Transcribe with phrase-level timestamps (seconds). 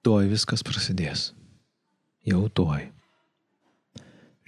[0.00, 1.34] Tuoj viskas prasidės.
[2.24, 2.86] Jau tuoj.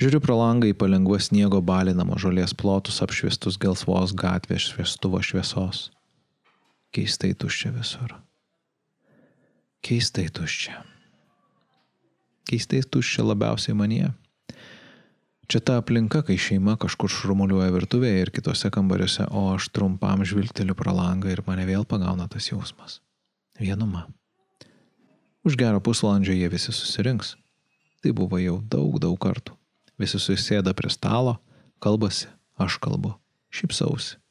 [0.00, 5.90] Žiūriu pro langą į palengvą sniego balinamo žolės plotus apšviestus gelsvos gatvės šviestuvo šviesos.
[6.96, 8.14] Keistai tuščia visur.
[9.84, 10.78] Keistai tuščia.
[12.48, 14.08] Keistai tuščia labiausiai manie.
[15.52, 20.72] Čia ta aplinka, kai šeima kažkur šurmuliuoja virtuvėje ir kitose kambariuose, o aš trumpam žvilgteliu
[20.80, 23.02] pro langą ir mane vėl pagauna tas jausmas.
[23.60, 24.08] Vienuma.
[25.42, 27.34] Už gerą pusvalandžio jie visi susirinks.
[28.02, 29.54] Tai buvo jau daug, daug kartų.
[29.98, 31.36] Visi susėda prie stalo,
[31.82, 32.28] kalbasi,
[32.58, 33.14] aš kalbu,
[33.50, 34.22] šypsausi.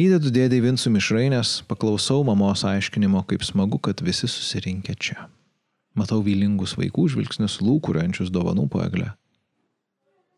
[0.00, 5.28] Įdedu dėdai Vinsų mišrainės, paklausau mamos aiškinimo, kaip smagu, kad visi susirinkę čia.
[5.92, 9.10] Matau vylingus vaikų žvilgsnius lūkuriančius dovanų paeglę.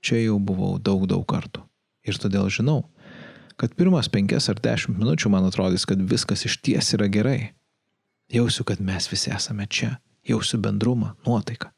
[0.02, 1.62] Čia jau buvau daug, daug kartų.
[2.02, 2.80] Ir todėl žinau,
[3.54, 7.52] kad pirmas penkias ar dešimt minučių man atrodys, kad viskas iš ties yra gerai.
[8.32, 11.68] Jausiu, kad mes visi esame čia, jausiu bendrumą, nuotaiką.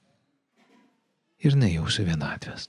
[1.45, 2.69] Ir nejausiu vienatvės.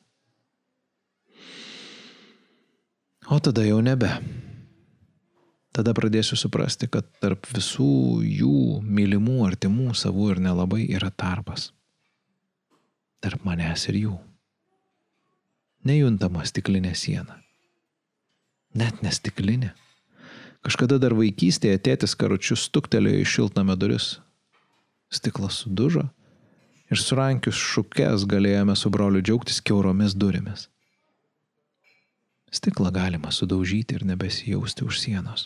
[3.30, 4.10] O tada jau nebe.
[5.76, 11.72] Tada pradėsiu suprasti, kad tarp visų jų mylimų, artimų, savų ir nelabai yra tarpas.
[13.22, 14.18] Tarp manęs ir jų.
[15.86, 17.42] Nejuntama stiklinė siena.
[18.74, 19.74] Net nestiklinė.
[20.66, 24.06] Kažkada dar vaikystėje tėtis karučius stuktelėjo į šiltnamio duris.
[25.14, 26.08] Stiklas sudužo
[26.90, 30.64] ir surankius šukes galėjome su broliu džiaugtis keuromis durimis.
[32.50, 35.44] Stiklą galima sudaužyti ir nebesijausti už sienos.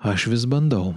[0.00, 0.94] Aš vis bandau,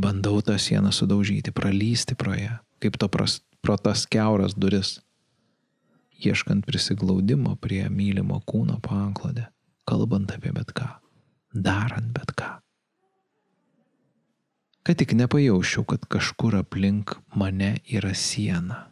[0.00, 4.96] bandau tą sieną sudaužyti, pralysti pro ją, kaip to pras, pro tas keuras duris,
[6.24, 9.50] ieškant prisiglaudimo prie mylimo kūno panklodę
[9.86, 10.88] kalbant apie bet ką,
[11.54, 12.56] darant bet ką.
[14.86, 18.84] Kad tik nepajaučiau, kad kažkur aplink mane yra siena,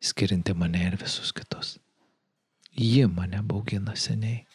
[0.00, 1.78] skirinti mane ir visus kitus.
[2.72, 4.46] Ji mane baugina seniai.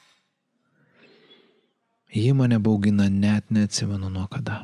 [2.09, 4.63] Ji mane baugina net neatsimenu nuo kada.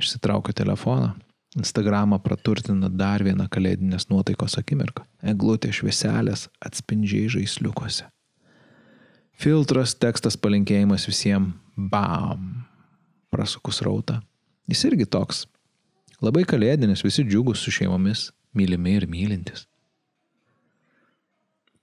[0.00, 1.12] Išsitraukiu telefoną,
[1.54, 5.04] Instagramą praturtina dar vieną kalėdinės nuotaikos akimirką.
[5.22, 8.08] Eglutė švieselės atspindžiai žaisliukose.
[9.34, 12.64] Filtras, tekstas, palinkėjimas visiems, bam,
[13.34, 14.20] prasukus rautą.
[14.70, 15.44] Jis irgi toks.
[16.22, 19.66] Labai kalėdinis, visi džiugus su šeimomis, mylimi ir mylintis.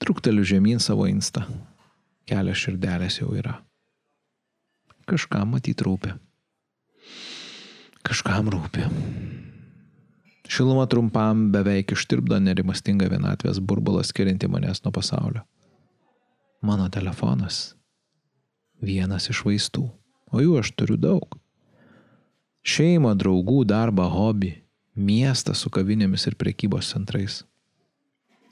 [0.01, 1.43] Trukteliu žemyn savo insta.
[2.25, 3.59] Kelias širdelės jau yra.
[5.09, 6.15] Kažkam matyt rūpi.
[8.07, 8.87] Kažkam rūpi.
[10.51, 15.43] Šiluma trumpam beveik ištirpdo nerimastingą vienatvės burbulą skirianti manęs nuo pasaulio
[16.61, 17.75] mano telefonas.
[18.81, 19.85] Vienas iš vaistų,
[20.31, 21.37] o jų aš turiu daug.
[22.61, 24.53] Šeimą, draugų, darbą, hobį,
[24.95, 27.41] miestą su kavinėmis ir prekybos centrais.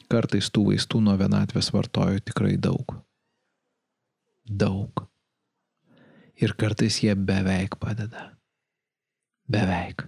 [0.10, 2.96] Kartais tų vaistų nuo vienatvės vartoju tikrai daug.
[4.50, 5.06] Daug.
[6.42, 8.32] Ir kartais jie beveik padeda.
[9.50, 10.08] Beveik.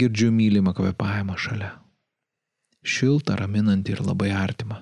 [0.00, 1.74] Girdžiu mylimą kvepavimą šalia.
[2.80, 4.80] Šiltą, raminantį ir labai artimą.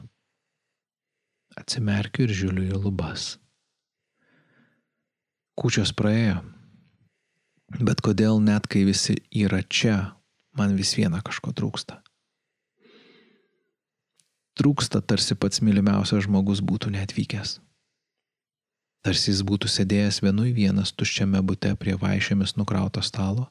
[1.56, 3.36] Atsimerkiu ir žiūriu į lubas.
[5.58, 6.42] Kūčios praėjo.
[7.78, 10.14] Bet kodėl net kai visi yra čia,
[10.56, 11.98] man vis viena kažko trūksta.
[14.58, 17.58] Trūksta tarsi pats mylimiausias žmogus būtų neatvykęs.
[19.06, 23.46] Tarsi jis būtų sėdėjęs vienui vienas tuščiame bute prie vaišėmis nukrauto stalo,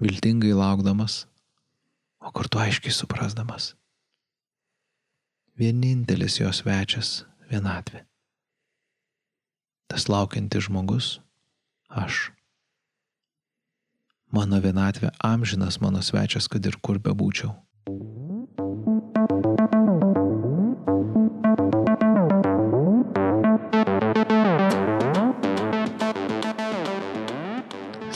[0.00, 1.24] viltingai laukdamas,
[2.22, 3.72] o kartu aiškiai suprasdamas
[5.58, 8.04] vienintelis jos svečias- vienatvė.
[9.88, 11.18] Tas laukiantis žmogus-
[12.04, 12.30] aš.
[14.32, 17.52] Mano vienatvė amžinas mano svečias, kad ir kur bebūčiau.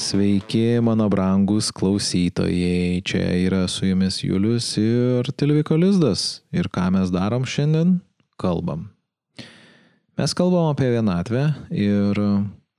[0.07, 3.03] Sveiki, mano brangus klausytojai.
[3.03, 6.45] Čia yra su jumis Julius ir Tilviko Lizdas.
[6.55, 7.97] Ir ką mes darom šiandien?
[8.39, 8.85] Kalbam.
[10.15, 11.43] Mes kalbam apie vienatvę
[11.75, 12.21] ir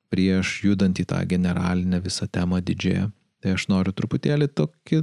[0.07, 3.09] prieš judant į tą generalinę visą temą didžiąją,
[3.43, 5.01] tai aš noriu truputėlį tokį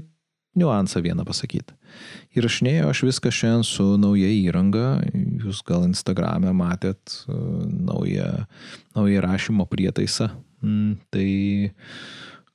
[0.56, 1.77] niuansą vieną pasakyti.
[2.38, 4.87] Įrašinėjau aš viską šiandien su nauja įranga,
[5.44, 8.47] jūs gal Instagram'e matėt uh, naują,
[8.97, 10.32] naują rašymo prietaisą,
[10.65, 11.29] Mm, tai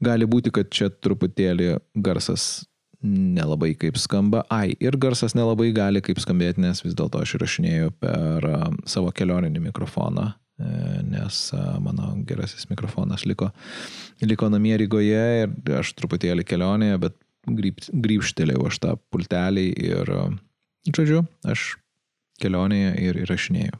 [0.03, 2.65] gali būti, kad čia truputėlį garsas
[3.03, 4.43] nelabai kaip skamba.
[4.51, 8.47] Ai, ir garsas nelabai gali kaip skambėti, nes vis dėlto aš įrašinėjau per
[8.89, 10.25] savo kelioninį mikrofoną,
[10.59, 10.71] e,
[11.07, 11.41] nes
[11.83, 13.51] mano gerasis mikrofonas liko,
[14.25, 20.15] liko namie Rygoje ir aš truputėlį kelionėje, bet grįžtelėjau aš tą pultelį ir,
[20.91, 21.71] žodžiu, aš
[22.43, 23.79] kelionėje ir įrašinėjau.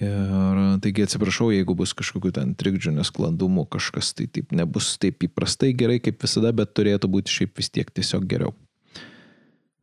[0.00, 5.74] Ir taigi atsiprašau, jeigu bus kažkokių ten trikdžių, nesklandumų, kažkas tai taip nebus taip įprastai
[5.76, 8.54] gerai kaip visada, bet turėtų būti šiaip vis tiek tiesiog geriau.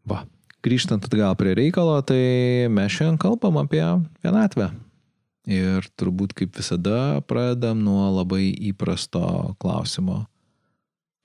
[0.10, 0.24] Va,
[0.66, 3.84] grįžtant atgal prie reikalo, tai mes šiandien kalbam apie
[4.26, 4.72] vienatvę.
[5.50, 10.24] Ir turbūt kaip visada pradedam nuo labai įprasto klausimo,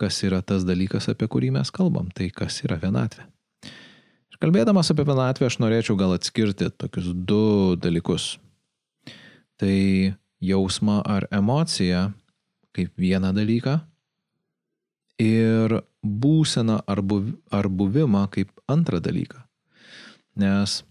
[0.01, 3.27] kas yra tas dalykas, apie kurį mes kalbam, tai kas yra vienatvė.
[3.65, 8.35] Ir kalbėdamas apie vienatvę, aš norėčiau gal atskirti tokius du dalykus
[9.61, 10.15] tai
[10.45, 12.13] jausmą ar emociją
[12.75, 13.79] kaip vieną dalyką
[15.23, 19.39] ir būseną ar, buv, ar buvimą kaip antrą dalyką.
[20.37, 20.83] Nes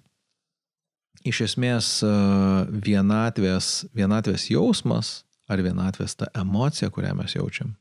[1.28, 2.00] iš esmės
[2.88, 7.76] vienatvės, vienatvės jausmas ar vienatvės ta emocija, kurią mes jaučiam,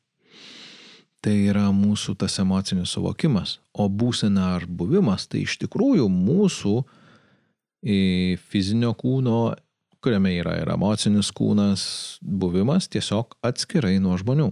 [1.22, 6.76] tai yra mūsų tas emocinis suvokimas, o būsena ar buvimas tai iš tikrųjų mūsų
[8.50, 9.54] fizinio kūno
[10.02, 11.84] kuriame yra ir emocinis kūnas,
[12.22, 14.50] buvimas tiesiog atskirai nuo žmonių.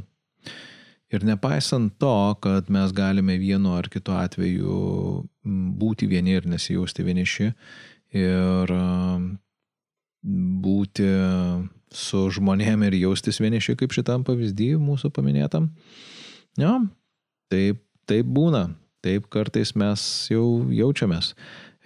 [1.10, 4.74] Ir nepaisant to, kad mes galime vienu ar kitu atveju
[5.80, 7.48] būti vieni ir nesijausti vieniši
[8.20, 8.74] ir
[10.66, 11.08] būti
[11.90, 15.70] su žmonėm ir jaustis vieniši, kaip šitam pavyzdį mūsų paminėtam.
[16.60, 16.76] Jo,
[17.50, 18.68] taip, taip būna,
[19.02, 21.34] taip kartais mes jau jaučiamės.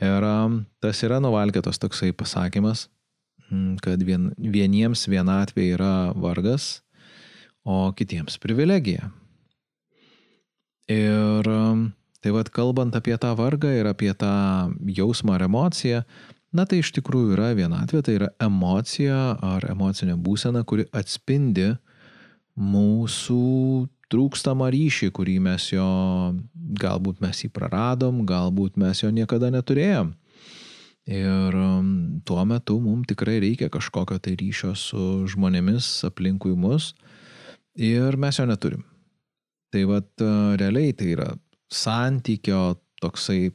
[0.04, 0.26] Ir
[0.82, 2.88] tas yra nuvalkėtos toksai pasakymas,
[3.84, 6.82] kad vien, vieniems vienatvė yra vargas,
[7.64, 9.10] o kitiems privilegija.
[10.90, 11.86] Ir um,
[12.20, 14.34] tai vad kalbant apie tą vargą ir apie tą
[14.84, 16.02] jausmą ar emociją,
[16.54, 21.72] na tai iš tikrųjų yra vienatvė, tai yra emocija ar emocinė būsena, kuri atspindi
[22.54, 25.86] mūsų trūkstamą ryšį, kurį mes jo,
[26.80, 30.12] galbūt mes jį praradom, galbūt mes jo niekada neturėjom.
[31.04, 36.94] Ir um, tuo metu mums tikrai reikia kažkokio tai ryšio su žmonėmis aplinkui mus
[37.76, 38.86] ir mes jo neturim.
[39.74, 40.24] Tai vad
[40.60, 41.28] realiai tai yra
[41.68, 43.50] santykio toksai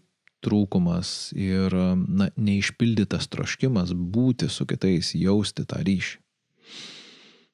[0.45, 6.19] trūkumas ir na, neišpildytas troškimas būti su kitais, jausti tą ryšį.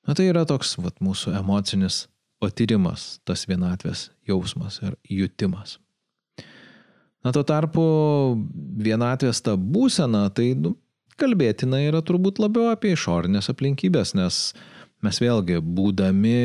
[0.05, 2.05] Na tai yra toks vat, mūsų emocinis
[2.43, 5.79] patyrimas, tas vienatvės jausmas ir jutimas.
[7.25, 7.83] Na, tuo tarpu
[8.85, 10.75] vienatvės ta būsena, tai nu,
[11.17, 14.41] kalbėtina yra turbūt labiau apie išorinės aplinkybės, nes
[15.05, 16.35] mes vėlgi, būdami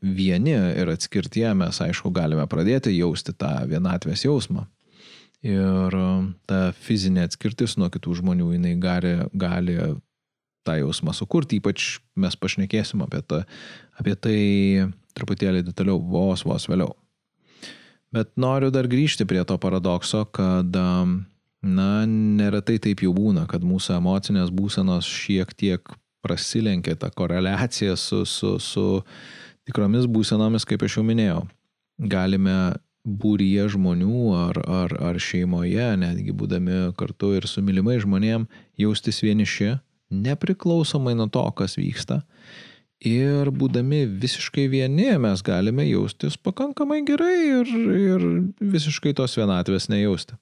[0.00, 4.64] vieni ir atskirtie, mes aišku galime pradėti jausti tą vienatvės jausmą.
[5.44, 5.98] Ir
[6.48, 9.76] ta fizinė atskirtis nuo kitų žmonių, jinai gali, gali
[10.64, 13.42] tą jausmą sukurti, ypač mes pašnekėsim apie, tą,
[14.00, 14.38] apie tai
[15.12, 16.94] truputėlį detaliau vos vos vėliau.
[18.14, 20.76] Bet noriu dar grįžti prie to paradokso, kad,
[21.64, 28.22] na, neretai taip jau būna, kad mūsų emocinės būsenos šiek tiek prasilenkia tą koreliaciją su,
[28.28, 28.86] su, su
[29.66, 31.42] tikromis būsenomis, kaip aš jau minėjau.
[32.10, 38.46] Galime būryje žmonių ar, ar, ar šeimoje, netgi būdami kartu ir su mylimai žmonėm,
[38.80, 39.74] jaustis vieniši,
[40.14, 42.22] nepriklausomai nuo to, kas vyksta.
[43.04, 48.24] Ir būdami visiškai vieni mes galime jaustis pakankamai gerai ir, ir
[48.64, 50.38] visiškai tos vienatvės nejausti.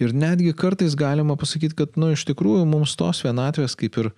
[0.00, 4.08] Ir netgi kartais galima pasakyti, kad, nu, iš tikrųjų mums tos vienatvės kaip ir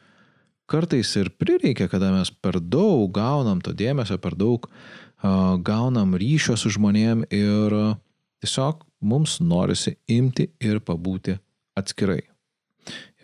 [0.70, 6.54] kartais ir prireikia, kada mes per daug gaunam to dėmesio, per daug uh, gaunam ryšio
[6.60, 7.98] su žmonėm ir uh,
[8.44, 11.36] tiesiog mums norisi imti ir pabūti
[11.74, 12.22] atskirai.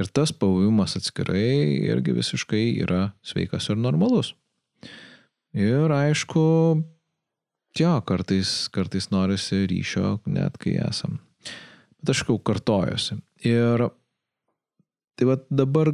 [0.00, 4.34] Ir tas pabuvimas atskirai irgi visiškai yra sveikas ir normalus.
[5.56, 6.42] Ir aišku,
[7.78, 11.18] jo, kartais, kartais norisi ryšio, net kai esam.
[12.00, 13.18] Bet aš jau kartojuosi.
[13.48, 13.88] Ir
[15.18, 15.92] tai va dabar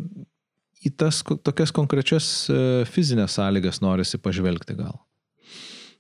[0.86, 5.00] į tas tokias konkrečias e, fizinės sąlygas norisi pažvelgti gal.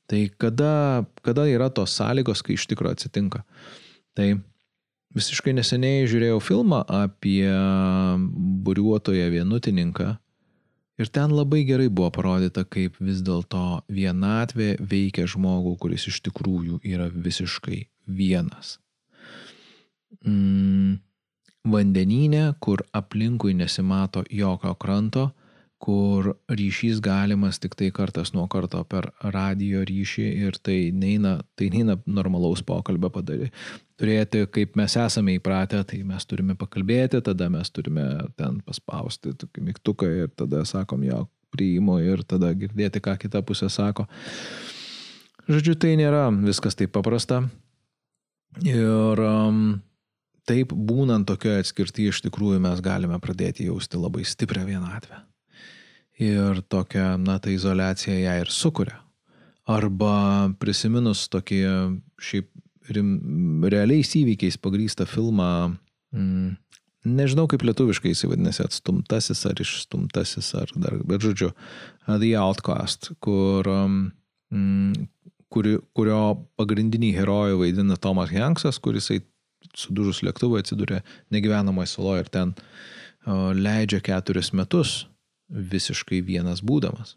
[0.06, 3.42] Tai kada, kada yra tos sąlygos, kai iš tikrųjų atsitinka.
[4.14, 4.28] Tai
[5.16, 7.48] Visiškai neseniai žiūrėjau filmą apie
[8.66, 10.10] buriuotoją vienutininką
[10.98, 16.80] ir ten labai gerai buvo parodyta, kaip vis dėlto vienatvė veikia žmogų, kuris iš tikrųjų
[16.84, 18.76] yra visiškai vienas.
[20.26, 20.98] Mm,
[21.66, 25.30] vandeninė, kur aplinkui nesimato jokio kranto,
[25.82, 31.68] kur ryšys galimas tik tai kartas nuo karto per radio ryšį ir tai neina, tai
[31.72, 33.52] neina normalaus pokalbio padaryti.
[34.00, 38.06] Turėti, kaip mes esame įpratę, tai mes turime pakalbėti, tada mes turime
[38.36, 43.70] ten paspausti tokį mygtuką ir tada sakom, jo, priimu ir tada girdėti, ką kita pusė
[43.72, 44.08] sako.
[45.46, 47.44] Žodžiu, tai nėra viskas taip paprasta.
[48.64, 49.62] Ir um,
[50.48, 55.22] taip būnant tokioje atskirtyje iš tikrųjų mes galime pradėti jausti labai stiprią vienatvę.
[56.22, 58.96] Ir tokia, na, ta izolacija ją ir sukuria.
[59.68, 61.58] Arba prisiminus tokį
[62.22, 62.48] šiaip
[62.94, 65.76] rim, realiais įvykiais pagrįstą filmą,
[66.14, 66.54] mm,
[67.18, 71.50] nežinau kaip lietuviškai jis vadinasi, atstumtasis ar išstumtasis, ar dar, bet žodžiu,
[72.06, 75.08] The Outcast, kur, mm,
[75.52, 76.22] kuri, kurio
[76.56, 79.10] pagrindinį herojų vaidina Tomas Hanksas, kuris
[79.76, 81.02] sudužus lėktuvui atsidūrė
[81.34, 82.54] negyvenamoje saloje ir ten
[83.26, 85.04] o, leidžia keturis metus
[85.48, 87.16] visiškai vienas būdamas.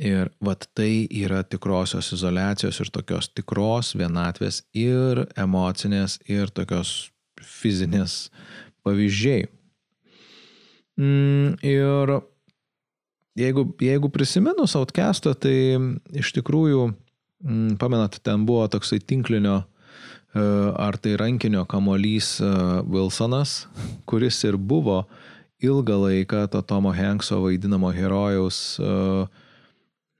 [0.00, 8.30] Ir vat tai yra tikrosios izolacijos ir tokios tikros vienatvės ir emocinės ir tokios fizinės
[8.86, 9.46] pavyzdžiai.
[10.96, 12.12] Mm, ir
[13.38, 15.56] jeigu, jeigu prisiminus outcastą, tai
[16.18, 16.88] iš tikrųjų,
[17.44, 22.50] mm, pamenat, ten buvo toksai tinklinio e, ar tai rankinio kamolys e,
[22.88, 23.66] Wilsonas,
[24.08, 25.04] kuris ir buvo
[25.62, 29.26] ilgą laiką to Tomo Hankso vaidinamo herojaus, e,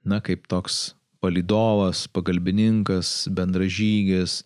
[0.05, 4.41] na, kaip toks palidovas, pagalbininkas, bendražygis,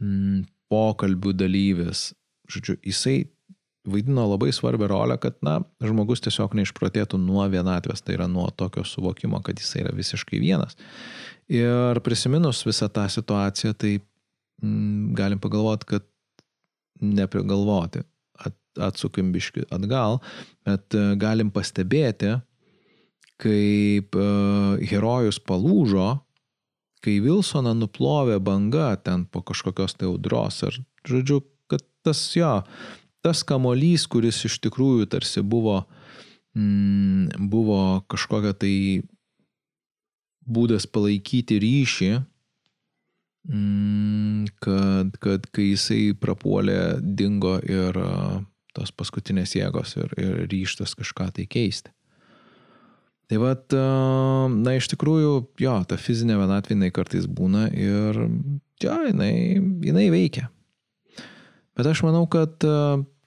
[0.00, 2.12] mm, pokalbių dalyvis.
[2.52, 3.16] Žodžiu, jisai
[3.88, 8.84] vaidino labai svarbią rolę, kad, na, žmogus tiesiog neišprotėtų nuo vienatvės, tai yra nuo tokio
[8.86, 10.78] suvokimo, kad jisai yra visiškai vienas.
[11.50, 16.06] Ir prisiminus visą tą situaciją, tai mm, galim pagalvoti, kad
[17.02, 18.04] neprigalvoti,
[18.80, 20.20] atsukim biški atgal,
[20.66, 22.36] bet e, galim pastebėti,
[23.42, 26.06] kaip uh, herojus palūžo,
[27.02, 30.60] kai Wilsoną nuplovė banga ten po kažkokios tai audros.
[30.68, 32.60] Ir, žodžiu, kad tas jo,
[33.24, 35.80] tas kamolys, kuris iš tikrųjų tarsi buvo,
[36.54, 38.76] mm, buvo kažkokia tai
[40.42, 42.12] būdas palaikyti ryšį,
[43.50, 47.98] mm, kad, kad kai jisai prapuolė, dingo ir
[48.76, 51.92] tos paskutinės jėgos ir, ir ryštas kažką tai keisti.
[53.30, 53.72] Tai vad,
[54.52, 58.18] na iš tikrųjų, jo, ta fizinė vienatvė jinai kartais būna ir,
[58.82, 59.32] jo, jinai,
[59.86, 60.50] jinai veikia.
[61.78, 62.60] Bet aš manau, kad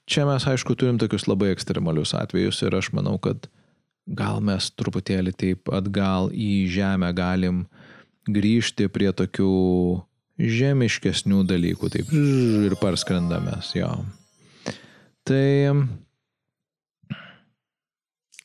[0.06, 3.48] čia mes aišku turim tokius labai ekstremalius atvejus ir aš manau, kad
[4.06, 7.64] gal mes truputėlį taip atgal į žemę galim
[8.30, 9.50] grįžti prie tokių
[10.36, 13.90] žemiškesnių dalykų, taip ir parskrendamės, jo.
[15.26, 15.74] Tai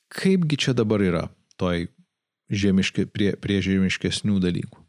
[0.09, 1.27] kaipgi čia dabar yra
[1.61, 1.85] toj
[2.49, 4.81] žemiški, prie, prie žemiškesnių dalykų?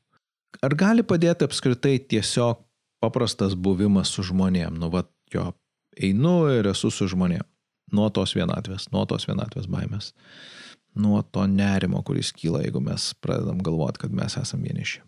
[0.65, 2.63] Ar gali padėti apskritai tiesiog
[3.03, 5.51] paprastas buvimas su žmonėm, nu va, jo,
[5.97, 7.45] einu ir esu su žmonėm.
[7.93, 10.13] Nuo tos vienatvės, nuo tos vienatvės baimės,
[10.97, 15.03] nuo to nerimo, kuris kyla, jeigu mes pradedam galvoti, kad mes esame vieniši.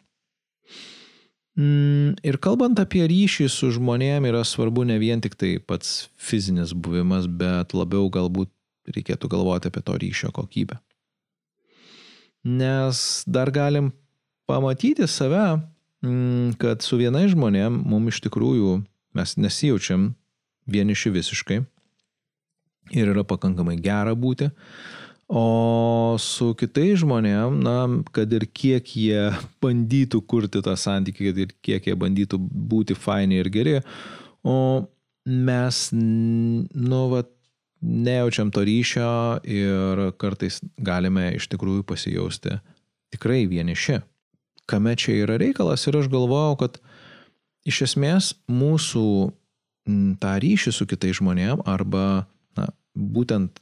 [1.55, 6.73] Mm, ir kalbant apie ryšį su žmonėm yra svarbu ne vien tik tai pats fizinis
[6.75, 8.51] buvimas, bet labiau galbūt
[8.91, 10.81] reikėtų galvoti apie to ryšio kokybę.
[12.45, 13.93] Nes dar galim
[14.51, 15.61] pamatyti save,
[16.03, 18.83] mm, kad su vienai žmonėm mums iš tikrųjų
[19.15, 20.11] mes nesijaučiam
[20.67, 21.63] vieniši visiškai
[22.99, 24.51] ir yra pakankamai gera būti.
[25.29, 27.77] O su kitais žmonėm, na,
[28.13, 29.31] kad ir kiek jie
[29.65, 33.79] bandytų kurti tą santykį, kad ir kiek jie bandytų būti faini ir geri,
[34.45, 34.85] o
[35.25, 37.23] mes, nu, va,
[37.85, 42.59] nejaučiam to ryšio ir kartais galime iš tikrųjų pasijausti
[43.15, 44.01] tikrai vieniši.
[44.69, 46.79] Kame čia yra reikalas ir aš galvojau, kad
[47.69, 49.09] iš esmės mūsų
[50.21, 52.25] tą ryšį su kitais žmonėm arba
[52.57, 53.61] na, būtent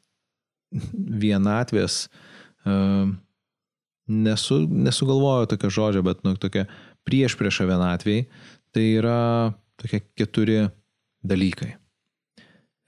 [1.27, 2.07] vienatvės,
[2.67, 3.11] uh,
[4.07, 6.67] nesu, nesugalvoju tokio žodžio, bet nu, tokia
[7.07, 8.27] prieš priešą vienatviai,
[8.73, 10.67] tai yra tokie keturi
[11.27, 11.75] dalykai.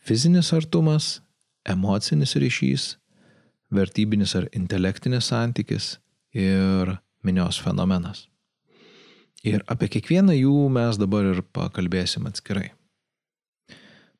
[0.04, 1.18] Fizinis artumas,
[1.64, 2.94] emocinis ryšys,
[3.74, 5.96] vertybinis ar intelektinis santykis
[6.36, 8.26] ir minios fenomenas.
[9.44, 12.70] Ir apie kiekvieną jų mes dabar ir pakalbėsim atskirai.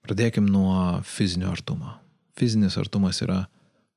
[0.05, 1.95] Pradėkim nuo fizinio artumo.
[2.37, 3.47] Fizinis artumas yra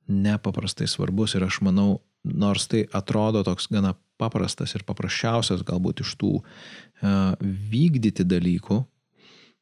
[0.07, 6.15] nepaprastai svarbus ir aš manau, nors tai atrodo toks gana paprastas ir paprasčiausias galbūt iš
[6.19, 8.81] tų uh, vykdyti dalykų,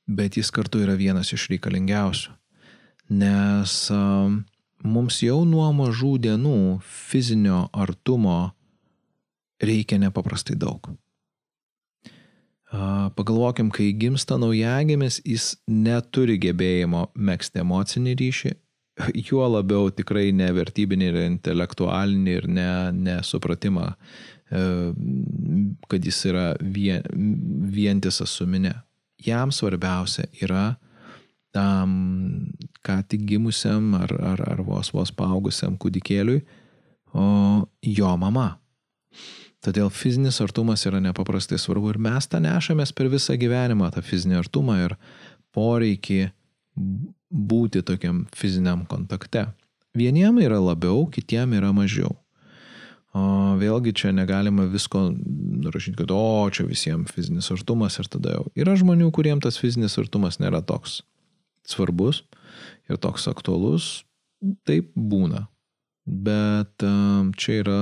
[0.07, 2.35] bet jis kartu yra vienas iš reikalingiausių.
[3.15, 4.29] Nes uh,
[4.85, 8.53] mums jau nuo mažų dienų fizinio artumo
[9.61, 10.93] reikia nepaprastai daug.
[13.15, 18.51] Pagalvokim, kai gimsta naujagimis, jis neturi gebėjimo mėgsti emocinį ryšį
[19.29, 22.69] juo labiau tikrai ne vertybinį ir intelektualinį ir ne,
[23.09, 24.63] nesupratimą, e,
[25.91, 27.05] kad jis yra vien,
[27.75, 28.75] vientisas su minė.
[29.25, 30.75] Jam svarbiausia yra
[31.55, 31.95] tam
[32.85, 36.43] ką tik gimusiam ar, ar, ar vos vos paaugusiam kūdikėliui,
[37.15, 37.25] o
[37.87, 38.57] jo mama.
[39.65, 44.37] Todėl fizinis artumas yra nepaprastai svarbu ir mes tą nešamės per visą gyvenimą, tą fizinį
[44.43, 44.97] artumą ir
[45.55, 46.19] poreikį
[47.35, 49.49] būti tokiam fiziniam kontakte.
[49.95, 52.15] Vieniem yra labiau, kitiem yra mažiau.
[53.15, 58.47] O vėlgi čia negalima visko nurašyti, kad o čia visiems fizinis artumas ir tada jau.
[58.59, 60.99] Yra žmonių, kuriems tas fizinis artumas nėra toks
[61.65, 62.25] svarbus
[62.91, 64.03] ir toks aktualus,
[64.67, 65.45] taip būna.
[66.05, 67.79] Bet um, čia yra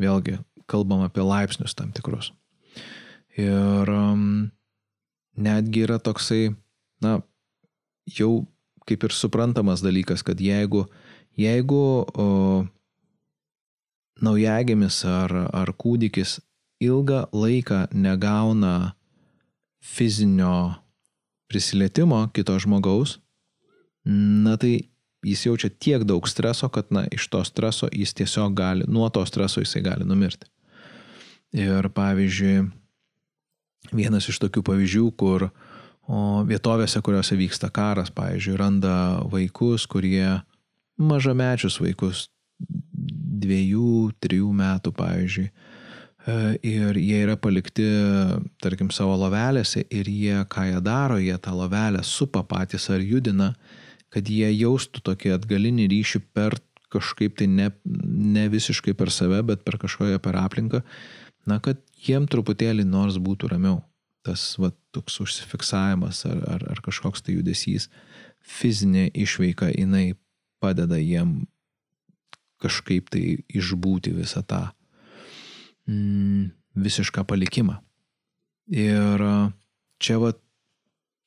[0.00, 0.36] vėlgi
[0.68, 2.30] kalbam apie laipsnius tam tikrus.
[3.40, 3.88] Ir
[5.40, 6.52] netgi yra toksai,
[7.00, 7.20] na,
[8.04, 8.44] jau
[8.88, 10.86] kaip ir suprantamas dalykas, kad jeigu,
[11.38, 12.26] jeigu o,
[14.22, 16.40] naujagimis ar, ar kūdikis
[16.82, 18.94] ilgą laiką negauna
[19.82, 20.74] fizinio
[21.50, 23.18] prisilietimo kito žmogaus,
[24.04, 28.86] na tai jis jaučia tiek daug streso, kad na, iš to streso jis tiesiog gali,
[28.88, 30.48] nuo to streso jisai gali numirti.
[31.52, 32.64] Ir pavyzdžiui,
[33.92, 35.50] vienas iš tokių pavyzdžių, kur
[36.06, 38.96] o, vietovėse, kuriuose vyksta karas, pavyzdžiui, randa
[39.32, 40.40] vaikus, kurie
[41.02, 42.26] mažamečius vaikus,
[43.42, 45.48] dviejų, trijų metų, pavyzdžiui,
[46.22, 47.84] E, ir jie yra palikti,
[48.62, 53.52] tarkim, savo lovelėse ir jie, ką jie daro, jie tą lovelę supa patys ar judina,
[54.12, 56.60] kad jie jaustų tokį atgalinį ryšį per
[56.92, 60.82] kažkaip tai ne, ne visiškai per save, bet per kažkokią per aplinką,
[61.48, 63.80] na, kad jiem truputėlį nors būtų ramiau.
[64.22, 67.88] Tas, va, toks užsifiksavimas ar, ar, ar kažkoks tai judesys,
[68.42, 70.12] fizinė išveika, jinai
[70.62, 71.42] padeda jiem
[72.62, 74.62] kažkaip tai išbūti visą tą
[75.90, 77.80] mm, visišką palikimą.
[78.70, 79.26] Ir
[80.02, 80.30] čia va,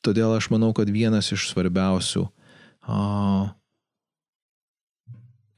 [0.06, 2.24] todėl aš manau, kad vienas iš svarbiausių
[2.88, 3.00] a,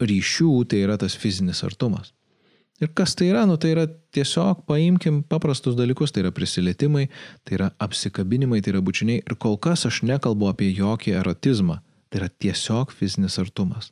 [0.02, 2.17] ryšių tai yra tas fizinis artumas.
[2.78, 3.48] Ir kas tai yra?
[3.50, 7.08] Nu, tai yra tiesiog paimkim paprastus dalykus, tai yra prisilietimai,
[7.44, 9.24] tai yra apsikabinimai, tai yra bučiniai.
[9.26, 11.80] Ir kol kas aš nekalbu apie jokį erotizmą,
[12.12, 13.90] tai yra tiesiog fizinis artumas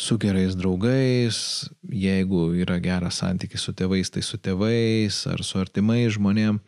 [0.00, 6.14] su gerais draugais, jeigu yra geras santykis su tėvais, tai su tėvais ar su artimais
[6.16, 6.60] žmonėm.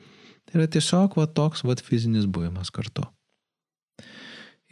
[0.47, 3.07] Tai yra tiesiog va toks va fizinis buvimas kartu.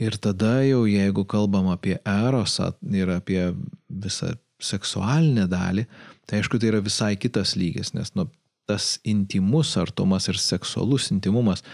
[0.01, 3.43] Ir tada jau jeigu kalbam apie erosą ir apie
[3.89, 5.87] visą seksualinę dalį,
[6.29, 8.29] tai aišku, tai yra visai kitas lygis, nes nu,
[8.71, 11.65] tas intimus artumas ir seksualus intimumas,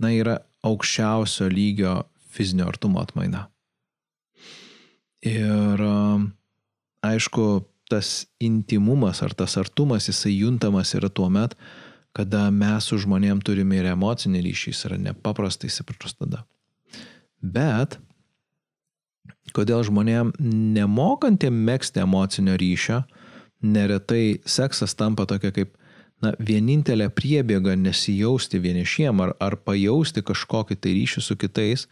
[0.00, 2.00] na, yra aukščiausio lygio
[2.30, 3.46] fizinio artumo atmaina.
[5.26, 5.82] Ir
[7.06, 7.46] aišku,
[7.90, 11.56] tas intimumas ar tas artumas, jisai juntamas yra tuo met,
[12.16, 16.44] kada mes su žmonėm turime ir emocinį ryšį, jis yra nepaprastai stiprus tada.
[17.40, 17.98] Bet
[19.56, 20.32] kodėl žmonėm
[20.76, 23.02] nemokantiem mėgsti emocinio ryšio,
[23.60, 25.76] neretai seksas tampa tokia kaip
[26.24, 31.86] na, vienintelė priebėga nesijausti vienišiem ar, ar pajausti kažkokį tai ryšį su kitais.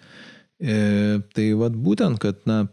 [0.59, 2.67] E, tai vad būtent, kad na,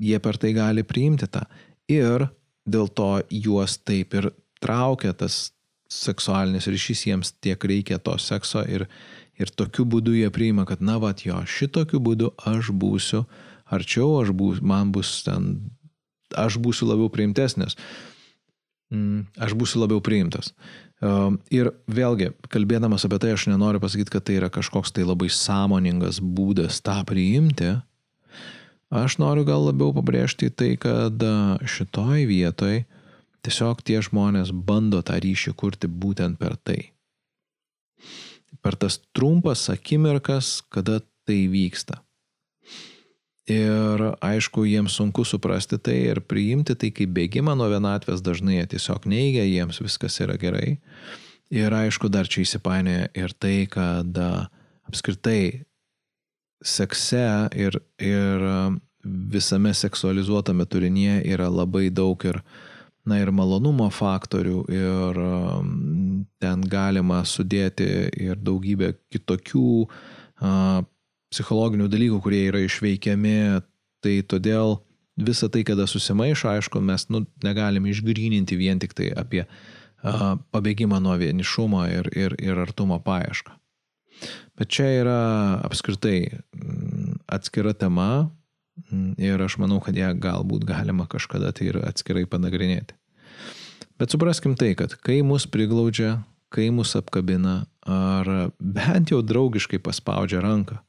[0.00, 1.44] jie per tai gali priimti tą.
[1.90, 2.28] Ir
[2.68, 4.30] dėl to juos taip ir
[4.62, 5.50] traukia tas
[5.90, 8.86] seksualinis ryšys, jiems tiek reikia to sekso ir,
[9.40, 13.24] ir tokiu būdu jie priima, kad na, va, jo, šitokiu būdu aš būsiu
[13.70, 15.52] arčiau, aš būs, man bus ten,
[16.36, 17.78] aš būsiu labiau priimtesnis,
[18.92, 20.54] mm, aš būsiu labiau priimtas.
[21.00, 25.30] Um, ir vėlgi, kalbėdamas apie tai, aš nenoriu pasakyti, kad tai yra kažkoks tai labai
[25.32, 27.78] sąmoningas būdas tą priimti,
[28.90, 31.22] Aš noriu gal labiau pabrėžti tai, kad
[31.62, 32.82] šitoj vietoj
[33.46, 36.90] tiesiog tie žmonės bando tą ryšį kurti būtent per tai.
[38.60, 42.00] Per tas trumpas akimirkas, kada tai vyksta.
[43.50, 48.66] Ir aišku, jiems sunku suprasti tai ir priimti tai kaip bėgimą nuo vienatvės, dažnai jie
[48.76, 50.76] tiesiog neigia, jiems viskas yra gerai.
[51.50, 54.20] Ir aišku, dar čia įsipainioja ir tai, kad
[54.86, 55.64] apskritai
[56.62, 57.24] sekse
[57.58, 58.46] ir, ir
[59.02, 62.38] visame seksualizuotame turinyje yra labai daug ir,
[63.08, 65.20] na, ir malonumo faktorių, ir
[66.38, 69.72] ten galima sudėti ir daugybę kitokių
[71.32, 73.36] psichologinių dalykų, kurie yra išveikiami.
[74.00, 74.78] Tai todėl
[75.20, 81.02] visą tai, kada susimaišo, aišku, mes nu, negalim išgryninti vien tik tai apie a, pabėgimą
[81.04, 83.56] nuo vienišumo ir, ir, ir artumo paiešką.
[84.56, 85.20] Bet čia yra
[85.64, 86.40] apskritai
[87.28, 88.30] atskira tema,
[88.88, 92.96] Mm, ir aš manau, kad ją galbūt galima kažkada tai ir atskirai panagrinėti.
[94.00, 96.20] Bet supraskim tai, kad kai mus priglaudžia,
[96.54, 100.80] kai mus apkabina, ar bent jau draugiškai paspaudžia ranką,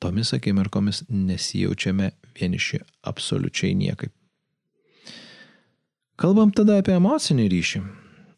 [0.00, 4.12] tomis akimirkomis nesijaučiame vieniši absoliučiai niekaip.
[6.20, 7.80] Kalbam tada apie emocinį ryšį.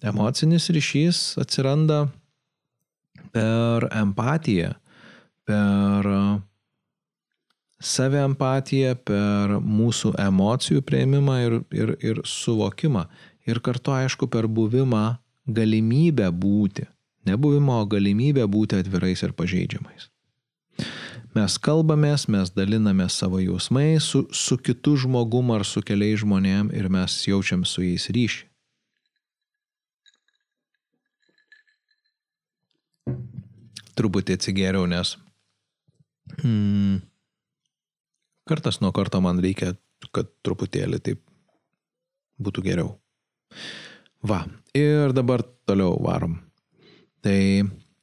[0.07, 2.05] Emocinis ryšys atsiranda
[3.35, 4.73] per empatiją,
[5.47, 6.07] per
[7.83, 13.07] saviempatiją, per mūsų emocijų prieimimą ir, ir, ir suvokimą.
[13.51, 15.17] Ir kartu, aišku, per buvimą
[15.51, 16.87] galimybę būti.
[17.27, 20.12] Nebuvimo, galimybę būti atvirais ir pažeidžiamais.
[21.33, 26.91] Mes kalbamės, mes dalinamės savo jausmais su, su kitu žmogum ar su keliais žmonėm ir
[26.93, 28.49] mes jaučiam su jais ryšį.
[33.97, 35.15] Truputį atsigėriau, nes
[36.43, 37.01] mm,
[38.49, 39.73] kartas nuo karto man reikia,
[40.13, 41.25] kad truputėlį taip
[42.45, 42.93] būtų geriau.
[44.21, 44.45] Va,
[44.77, 46.37] ir dabar toliau varom.
[47.25, 47.39] Tai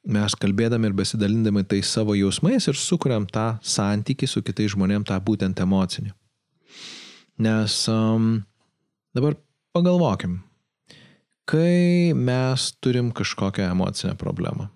[0.08, 5.18] mes kalbėdami ir besidalindami tai savo jausmais ir sukuriam tą santykį su kitais žmonėm, tą
[5.20, 6.14] būtent emocinį.
[7.40, 8.42] Nes um,
[9.16, 9.36] dabar
[9.76, 10.40] pagalvokim,
[11.48, 14.68] kai mes turim kažkokią emocinę problemą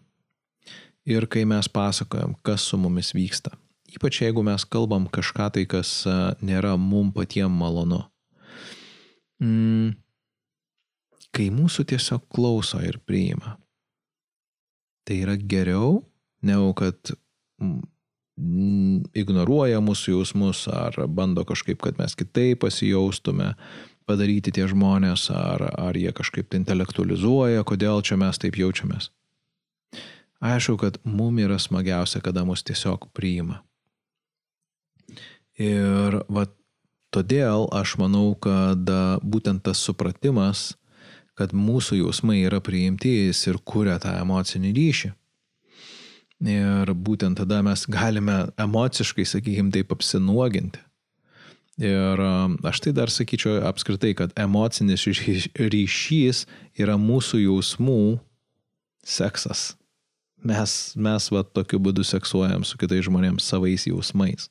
[1.05, 3.53] ir kai mes pasakojam, kas su mumis vyksta,
[3.95, 6.03] Ypač jeigu mes kalbam kažką tai, kas
[6.43, 8.01] nėra mum patiem malonu.
[9.39, 9.95] Mm,
[11.35, 13.55] kai mūsų tiesiog klauso ir priima.
[15.05, 15.99] Tai yra geriau,
[16.45, 17.13] negu kad
[17.61, 23.53] mm, ignoruoja mūsų jausmus ar bando kažkaip, kad mes kitaip pasijaustume,
[24.09, 29.11] padaryti tie žmonės, ar, ar jie kažkaip tai intelektualizuoja, kodėl čia mes taip jaučiamės.
[30.45, 33.63] Aišku, kad mum yra smagiausia, kada mus tiesiog priima.
[35.57, 36.45] Ir va,
[37.15, 38.91] todėl aš manau, kad
[39.25, 40.75] būtent tas supratimas,
[41.39, 45.13] kad mūsų jausmai yra priimti, jis ir kuria tą emocinį ryšį.
[46.45, 50.83] Ir būtent tada mes galime emociškai, sakykime, taip apsinuoginti.
[51.83, 52.21] Ir
[52.63, 55.07] aš tai dar sakyčiau apskritai, kad emocinis
[55.59, 56.45] ryšys
[56.79, 58.21] yra mūsų jausmų
[59.03, 59.73] seksas.
[60.45, 64.51] Mes, mes va tokiu būdu seksuojam su kitais žmonėms savais jausmais.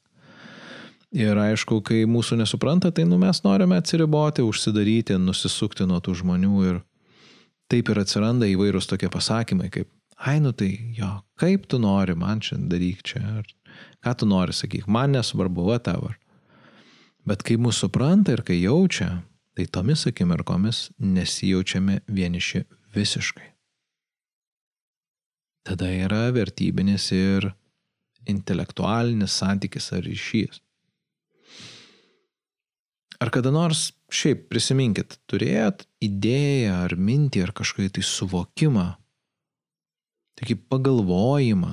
[1.14, 6.62] Ir aišku, kai mūsų nesupranta, tai nu, mes norime atsiriboti, užsidaryti, nusisukti nuo tų žmonių
[6.66, 6.80] ir
[7.70, 12.42] taip ir atsiranda įvairūs tokie pasakymai, kaip, ai nu tai jo, kaip tu nori, man
[12.42, 13.46] čia daryk čia, ar
[14.02, 16.18] ką tu nori, sakyk, man nesvarbu, whatever.
[17.30, 19.22] Bet kai mūsų supranta ir kai jaučia,
[19.54, 22.66] tai tomis akimirkomis nesijaučiame vieniši
[22.98, 23.52] visiškai.
[25.64, 27.54] Tada yra vertybinis ir
[28.28, 30.64] intelektualinis santykis ar ryšys.
[33.24, 38.88] Ar kada nors šiaip prisiminkit, turėjot idėją ar mintį ar kažkokį tai suvokimą,
[40.42, 41.72] tokį pagalvojimą.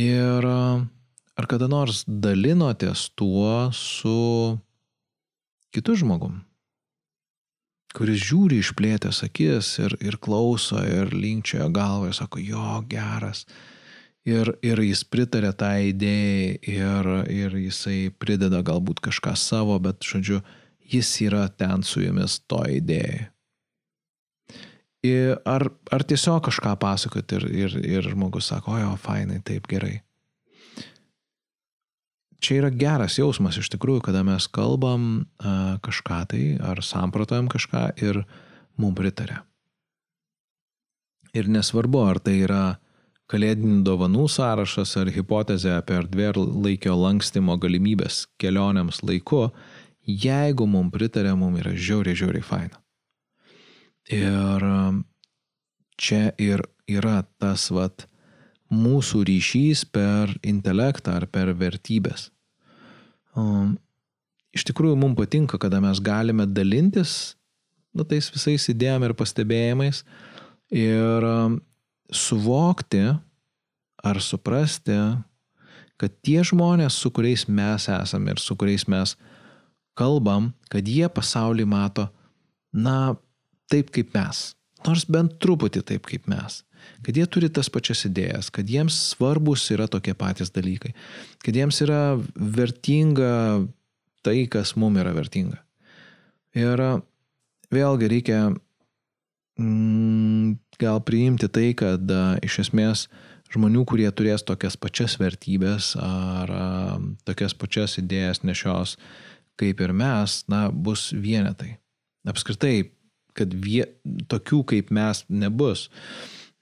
[0.00, 4.16] Ir ar kada nors dalinotės tuo su
[5.76, 6.40] kitu žmogum,
[7.92, 13.44] kuris žiūri išplėtęs akis ir, ir klauso ir linkčioja galvą ir sako, jo, geras,
[14.22, 19.98] Ir, ir jis pritarė tą tai idėją ir, ir jisai prideda galbūt kažką savo, bet,
[20.06, 20.38] žodžiu,
[20.92, 23.32] jis yra ten su jumis to idėjai.
[25.42, 29.96] Ar, ar tiesiog kažką pasakot ir, ir, ir žmogus sako, o jo, fainai, taip gerai.
[32.42, 37.82] Čia yra geras jausmas iš tikrųjų, kada mes kalbam a, kažką tai ar samprotojam kažką
[38.02, 38.22] ir
[38.78, 39.40] mum pritarė.
[41.34, 42.62] Ir nesvarbu, ar tai yra
[43.32, 49.46] kalėdinių dovanų sąrašas ar hipotezė apie erdvėlaikio lankstimo galimybės kelionėms laiku,
[50.04, 52.80] jeigu mums pritarė, mums yra žiauriai, žiauriai faina.
[54.12, 55.02] Ir um,
[55.96, 58.06] čia ir yra tas vat
[58.72, 62.30] mūsų ryšys per intelektą ar per vertybės.
[63.38, 63.76] Um,
[64.52, 67.36] iš tikrųjų, mums patinka, kada mes galime dalintis
[67.92, 70.02] nu, tais visais idėjom ir pastebėjimais
[70.72, 71.58] ir um,
[72.12, 73.02] suvokti
[74.02, 74.96] ar suprasti,
[76.00, 79.14] kad tie žmonės, su kuriais mes esame ir su kuriais mes
[79.98, 82.08] kalbam, kad jie pasaulį mato,
[82.72, 83.14] na,
[83.70, 84.52] taip kaip mes.
[84.82, 86.62] Nors bent truputį taip kaip mes.
[87.06, 90.90] Kad jie turi tas pačias idėjas, kad jiems svarbus yra tokie patys dalykai,
[91.44, 93.62] kad jiems yra vertinga
[94.26, 95.60] tai, kas mums yra vertinga.
[96.58, 96.82] Ir
[97.72, 98.40] vėlgi reikia
[99.60, 103.06] mm, gal priimti tai, kad a, iš esmės
[103.52, 106.66] žmonių, kurie turės tokias pačias vertybės ar a,
[107.28, 108.96] tokias pačias idėjas nešios
[109.60, 111.76] kaip ir mes, na, bus vienetai.
[112.28, 112.92] Apskritai,
[113.36, 113.84] kad vie,
[114.30, 115.88] tokių kaip mes nebus.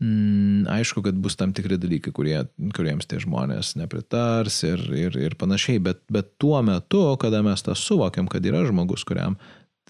[0.00, 2.38] Mm, aišku, kad bus tam tikri dalykai, kurie,
[2.76, 7.76] kuriems tie žmonės nepritars ir, ir, ir panašiai, bet, bet tuo metu, kada mes tą
[7.76, 9.36] suvokiam, kad yra žmogus, kuriam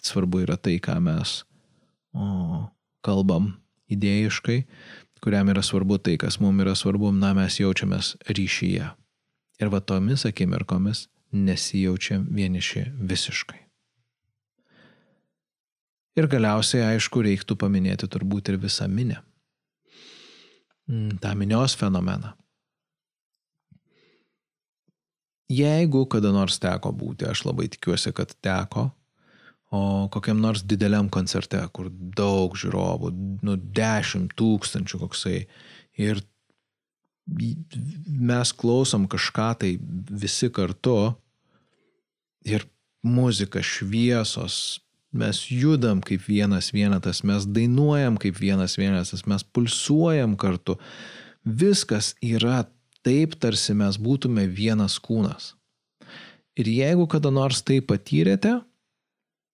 [0.03, 1.41] svarbu yra tai, ką mes
[2.15, 2.67] o,
[3.05, 3.55] kalbam
[3.91, 4.59] idėjiškai,
[5.25, 8.93] kuriam yra svarbu tai, kas mums yra svarbu, na, mes jaučiamės ryšyje.
[9.61, 13.59] Ir va tomis akimirkomis nesijaučiam vieniši visiškai.
[16.19, 19.21] Ir galiausiai, aišku, reiktų paminėti turbūt ir visą minę.
[20.91, 22.35] Mm, tą minios fenomeną.
[25.51, 28.89] Jeigu kada nors teko būti, aš labai tikiuosi, kad teko,
[29.71, 33.13] o kokiam nors dideliam koncerte, kur daug žiūrovų,
[33.47, 35.45] nu dešimt tūkstančių koksai,
[36.01, 36.23] ir
[37.31, 39.77] mes klausom kažką tai
[40.11, 41.15] visi kartu,
[42.43, 42.67] ir
[43.07, 44.81] muzika, šviesos,
[45.13, 50.79] mes judam kaip vienas vienetas, mes dainuojam kaip vienas vienetas, mes pulsuojam kartu.
[51.45, 52.65] Viskas yra
[53.07, 55.55] taip, tarsi mes būtume vienas kūnas.
[56.59, 58.59] Ir jeigu kada nors tai patyrėte,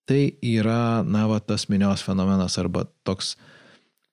[0.07, 3.35] tai yra, na, va, tas minios fenomenas arba toks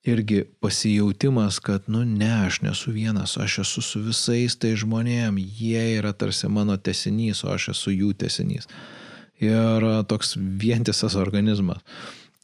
[0.04, 5.86] irgi pasijautimas, kad, nu, ne, aš nesu vienas, aš esu su visais tai žmonėm, jie
[6.00, 8.68] yra tarsi mano tesinys, o aš esu jų tesinys
[9.44, 11.82] ir toks vientisas organizmas.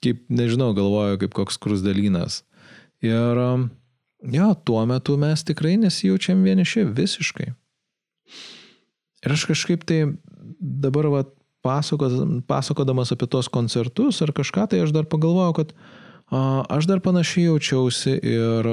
[0.04, 2.44] Kaip, nežinau, galvoju, kaip koks krusdelynas.
[3.04, 7.50] Ir jo, tuo metu mes tikrai nesijaučiam vieniši visiškai.
[9.26, 10.06] Ir aš kažkaip tai
[10.60, 11.10] dabar
[11.66, 11.80] va,
[12.48, 15.74] pasakodamas apie tos koncertus ar kažką, tai aš dar pagalvojau, kad
[16.32, 18.72] a, aš dar panašiai jaučiausi ir,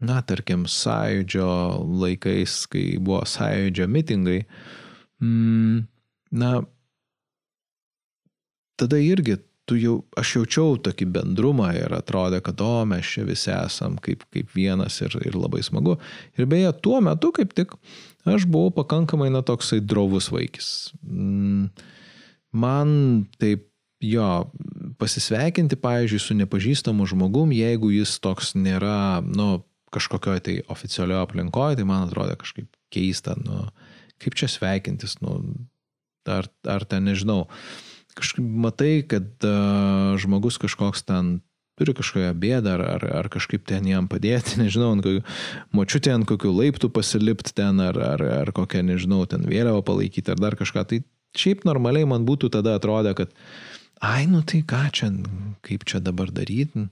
[0.00, 1.50] na, tarkim, sąjūdžio
[2.04, 4.40] laikais, kai buvo sąjūdžio mitingai.
[5.24, 5.86] Mm,
[6.36, 6.56] na,
[8.76, 13.50] tada irgi tu jau, aš jaučiau tokį bendrumą ir atrodė, kad o mes čia visi
[13.50, 15.96] esam kaip, kaip vienas ir, ir labai smagu.
[16.38, 17.74] Ir beje, tuo metu kaip tik
[18.26, 20.90] aš buvau pakankamai na toksai drovus vaikis.
[21.02, 21.70] Mm,
[22.56, 22.90] man
[23.40, 23.68] taip,
[24.02, 24.50] jo,
[25.00, 29.62] pasisveikinti, pavyzdžiui, su nepažįstamu žmogum, jeigu jis toks nėra, nu,
[29.94, 33.68] kažkokioje tai oficialioje aplinkoje, tai man atrodo kažkaip keista, nu,
[34.22, 35.38] kaip čia sveikintis, nu,
[36.28, 37.46] ar, ar ten nežinau.
[38.16, 41.38] Kažkaip matai, kad uh, žmogus kažkoks ten
[41.76, 45.22] turi kažkokią bėdą ar, ar, ar kažkaip ten jam padėti, nežinau, ant kokių,
[45.76, 50.40] močiutė ant kokių laiptų pasilipti ten ar, ar, ar kokią, nežinau, ten vėliavą palaikyti ar
[50.42, 50.86] dar kažką.
[50.90, 51.02] Tai
[51.36, 53.34] šiaip normaliai man būtų tada atrodę, kad,
[54.00, 55.12] ai, nu tai ką čia,
[55.66, 56.88] kaip čia dabar daryti.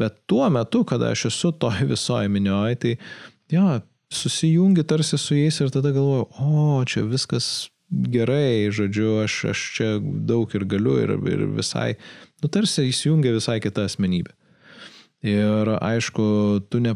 [0.00, 2.94] Bet tuo metu, kada aš esu toj visoje minioje, tai
[3.52, 3.66] jo,
[4.10, 9.90] susijungi tarsi su jais ir tada galvoju, o, čia viskas gerai, žodžiu, aš, aš čia
[10.00, 11.94] daug ir galiu ir, ir visai,
[12.42, 14.34] nu tarsi įsijungia visai kita asmenybė.
[15.20, 16.26] Ir aišku,
[16.80, 16.94] ne,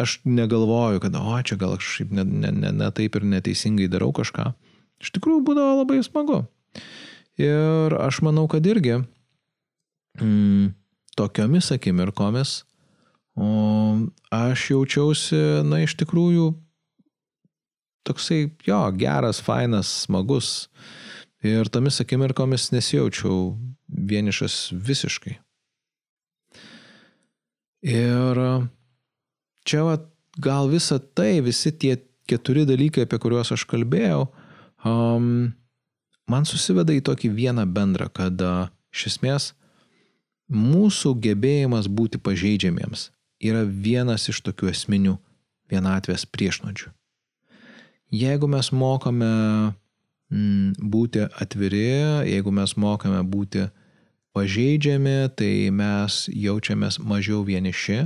[0.00, 4.08] aš negalvoju, kad, o čia gal aš ne, ne, ne, ne taip ir neteisingai darau
[4.16, 4.54] kažką.
[5.04, 6.40] Iš tikrųjų būdavo labai smagu.
[7.38, 8.96] Ir aš manau, kad irgi
[10.16, 10.72] mm,
[11.20, 12.62] tokiomis akimirkomis
[13.36, 13.50] o,
[14.32, 16.50] aš jaučiausi, na, iš tikrųjų
[18.08, 20.68] toksai, jo, geras, fainas, smagus.
[21.44, 23.52] Ir tomis akimirkomis nesijaučiau
[23.88, 25.38] vienišas visiškai.
[27.88, 28.40] Ir
[29.68, 29.98] čia va,
[30.38, 31.96] gal visa tai, visi tie
[32.28, 34.26] keturi dalykai, apie kuriuos aš kalbėjau,
[34.84, 35.52] um,
[36.28, 39.52] man susiveda į tokį vieną bendrą, kad uh, iš esmės
[40.48, 43.10] mūsų gebėjimas būti pažeidžiamiems
[43.44, 45.16] yra vienas iš tokių esminių
[45.70, 46.90] vienatvės priešnodžių.
[48.08, 49.28] Jeigu mes mokame
[50.28, 53.68] būti atviri, jeigu mes mokame būti
[54.36, 58.04] pažeidžiami, tai mes jaučiamės mažiau vieniši.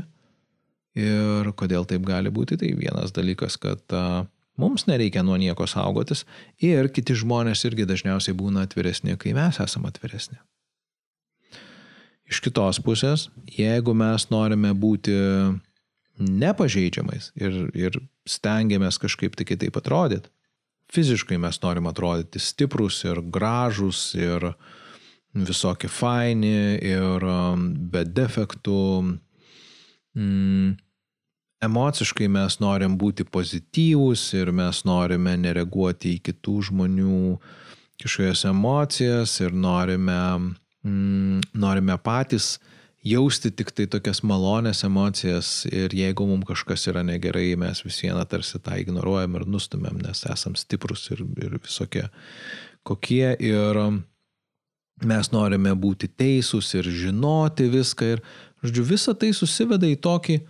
[0.99, 4.27] Ir kodėl taip gali būti, tai vienas dalykas, kad a,
[4.61, 6.27] mums nereikia nuo nieko saugotis
[6.61, 10.37] ir kiti žmonės irgi dažniausiai būna atviresni, kai mes esame atviresni.
[12.29, 15.17] Iš kitos pusės, jeigu mes norime būti
[16.21, 20.31] nepažeidžiamais ir, ir stengiamės kažkaip tai kitaip atrodyti.
[20.93, 24.53] Fiziškai mes norim atrodyti stiprus ir gražus ir
[25.35, 29.19] visokie faini ir um, be defektų.
[30.19, 30.75] Mm,
[31.63, 37.39] emociškai mes norim būti pozityvūs ir mes norime nereaguoti į kitų žmonių
[38.03, 40.53] kažkokias emocijas ir norime,
[40.85, 42.59] mm, norime patys
[43.07, 48.27] jausti tik tai tokias malonės emocijas ir jeigu mums kažkas yra negerai, mes vis vieną
[48.31, 52.09] tarsi tą ignoruojam ir nustumėm, nes esam stiprus ir, ir visokie
[52.87, 53.79] kokie ir
[55.09, 58.25] mes norime būti teisūs ir žinoti viską ir,
[58.65, 60.43] žodžiu, visa tai susiveda į tokį,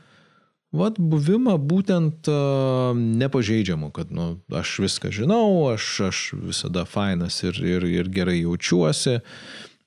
[0.72, 7.58] Vat buvimą būtent uh, nepažeidžiamu, kad nu, aš viską žinau, aš, aš visada fainas ir,
[7.60, 9.18] ir, ir gerai jaučiuosi,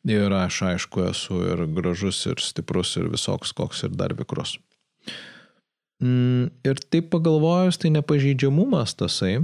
[0.06, 4.60] Ir aš aišku esu ir gražus, ir stiprus, ir visoks, koks ir dar vikrus.
[6.04, 9.40] Mm, ir taip pagalvojus, tai nepažeidžiamumas tasai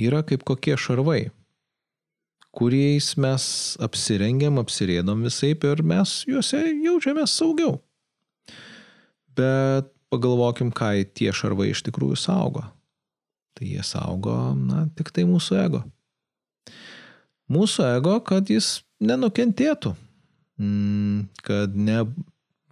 [0.00, 1.28] yra kaip kokie šarvai,
[2.56, 3.44] kuriais mes
[3.82, 7.78] apsirengiam, apsirėdom visai ir mes juose jaučiamės saugiau.
[9.38, 12.64] Bet pagalvokim, ką tie šarvai iš tikrųjų saugo.
[13.54, 15.84] Tai jie saugo, na, tik tai mūsų ego.
[17.50, 19.94] Mūsų ego, kad jis nenukentėtų,
[20.60, 22.04] mm, kad ne,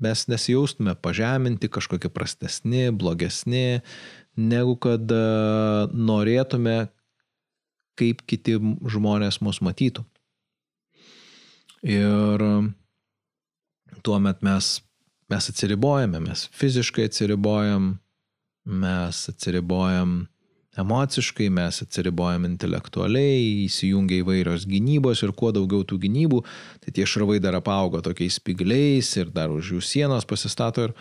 [0.03, 3.81] mes nesijaustume pažeminti, kažkokie prastesni, blogesni,
[4.39, 5.23] negu kad e,
[5.93, 6.79] norėtume,
[7.99, 8.57] kaip kiti
[8.95, 10.05] žmonės mus matytų.
[11.87, 12.45] Ir
[14.07, 14.73] tuomet mes,
[15.31, 17.93] mes atsiribojame, mes fiziškai atsiribojam,
[18.67, 20.27] mes atsiribojam
[20.79, 26.43] emociškai, mes atsiribojam intelektualiai, įsijungia įvairios gynybos ir kuo daugiau tų gynybų,
[26.85, 30.95] tai tie šarvai dar apauga tokiais spigliais ir dar už jų sienos pasistato ir,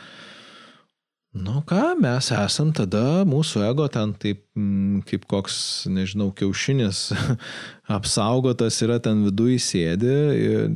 [1.35, 5.57] nu ką, mes esam tada, mūsų ego ten taip, mm, kaip koks,
[5.91, 7.11] nežinau, kiaušinis
[7.97, 10.13] apsaugotas yra ten viduje sėdi,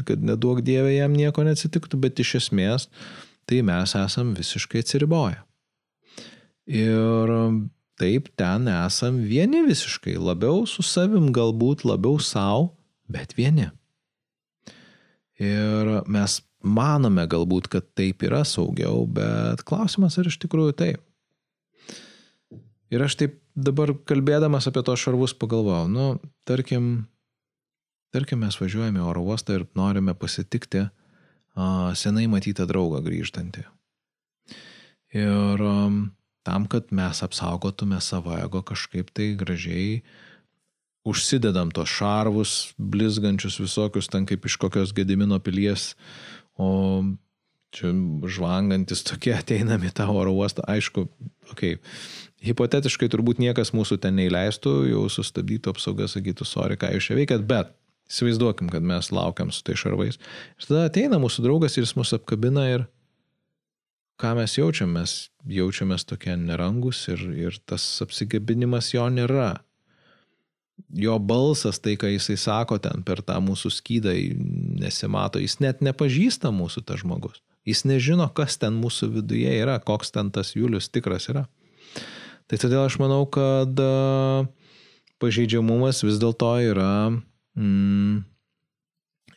[0.07, 2.89] kad nedaug dievė jam nieko neatsitiktų, bet iš esmės
[3.49, 5.41] tai mes esam visiškai atsiriboję.
[6.71, 7.37] Ir
[8.01, 12.71] Taip, ten esam vieni visiškai, labiau su savim galbūt, labiau savo,
[13.05, 13.67] bet vieni.
[15.37, 21.03] Ir mes manome galbūt, kad taip yra saugiau, bet klausimas ar iš tikrųjų taip.
[22.91, 26.07] Ir aš taip dabar kalbėdamas apie tos šarvus pagalvojau, nu,
[26.47, 27.07] tarkim,
[28.11, 30.91] tarkim mes važiuojame į oro uostą ir norime pasitikti a,
[31.95, 33.63] senai matytą draugą grįžtantį.
[35.15, 35.77] Ir a,
[36.47, 40.01] tam, kad mes apsaugotume savo ego kažkaip tai gražiai,
[41.07, 45.95] užsidedam tos šarvus, blizgančius visokius, ten kaip iš kokios gedimino pilies,
[46.59, 46.69] o
[47.71, 47.91] čia
[48.27, 51.07] žvangantis tokie ateinami tą oro uostą, aišku,
[51.51, 51.93] okei, okay.
[52.43, 57.45] hipotetiškai turbūt niekas mūsų ten neįleistų, jau sustabdytų apsauga, sakytų, sorry, ką jūs čia veikiat,
[57.47, 57.75] bet
[58.11, 60.19] įsivaizduokim, kad mes laukiam su tai šarvais.
[60.59, 62.87] Ir tada ateina mūsų draugas ir jis mus apkabina ir
[64.21, 69.53] ką mes jaučiam, mes jaučiamės tokie nerangus ir, ir tas apsigabinimas jo nėra.
[70.91, 74.11] Jo balsas, tai ką jisai sako ten per tą mūsų skydą,
[74.81, 77.39] nesimato, jis net nepažįsta mūsų tas žmogus.
[77.67, 81.45] Jis nežino, kas ten mūsų viduje yra, koks ten tas Julius tikras yra.
[82.49, 83.77] Tai todėl aš manau, kad
[85.21, 87.13] pažeidžiamumas vis dėlto yra
[87.55, 88.23] mm,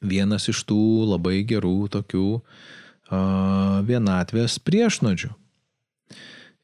[0.03, 0.81] vienas iš tų
[1.13, 5.31] labai gerų tokių uh, vienatvės priešnodžių.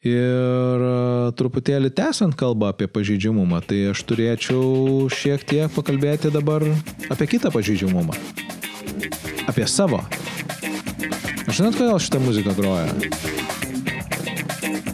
[0.00, 0.82] Ir
[1.36, 6.64] truputėlį tęsant kalbą apie pažeidžiamumą, tai aš turėčiau šiek tiek pakalbėti dabar
[7.12, 8.16] apie kitą pažeidžiamumą.
[9.44, 10.00] Apie savo.
[11.50, 12.88] Žinot, kodėl šitą muziką groja?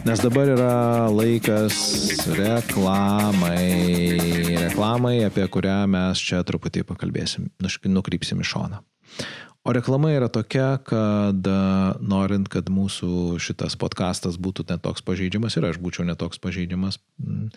[0.03, 0.75] Nes dabar yra
[1.07, 1.79] laikas
[2.35, 3.63] reklamai.
[4.59, 7.47] Reklamai, apie kurią mes čia truputį pakalbėsim,
[7.87, 8.83] nukrypsim į šoną.
[9.67, 11.55] O reklama yra tokia, kad e,
[12.07, 17.49] norint, kad mūsų šitas podkastas būtų netoks pažeidžiamas ir aš būčiau netoks pažeidžiamas mm,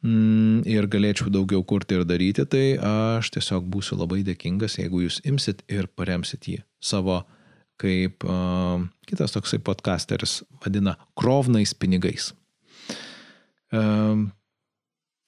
[0.00, 5.20] mm, ir galėčiau daugiau kurti ir daryti, tai aš tiesiog būsiu labai dėkingas, jeigu jūs
[5.28, 7.20] imsit ir paremsit jį savo,
[7.82, 12.30] kaip uh, kitas toksai podcasteris vadina, krovnais pinigais.
[13.72, 14.30] Uh,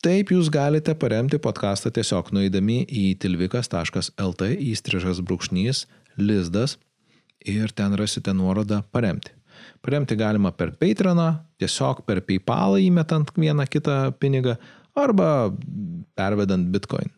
[0.04, 5.87] Taip jūs galite paremti podcastą tiesiog nueidami į tilvikas.lt įstrižas brūkšnys
[6.18, 6.79] lizdas
[7.44, 9.33] ir ten rasite nuorodą paremti.
[9.85, 11.29] Paremti galima per Patreoną,
[11.61, 14.57] tiesiog per PayPal įmetant vieną kitą pinigą
[14.97, 15.53] arba
[16.16, 17.11] pervedant Bitcoin.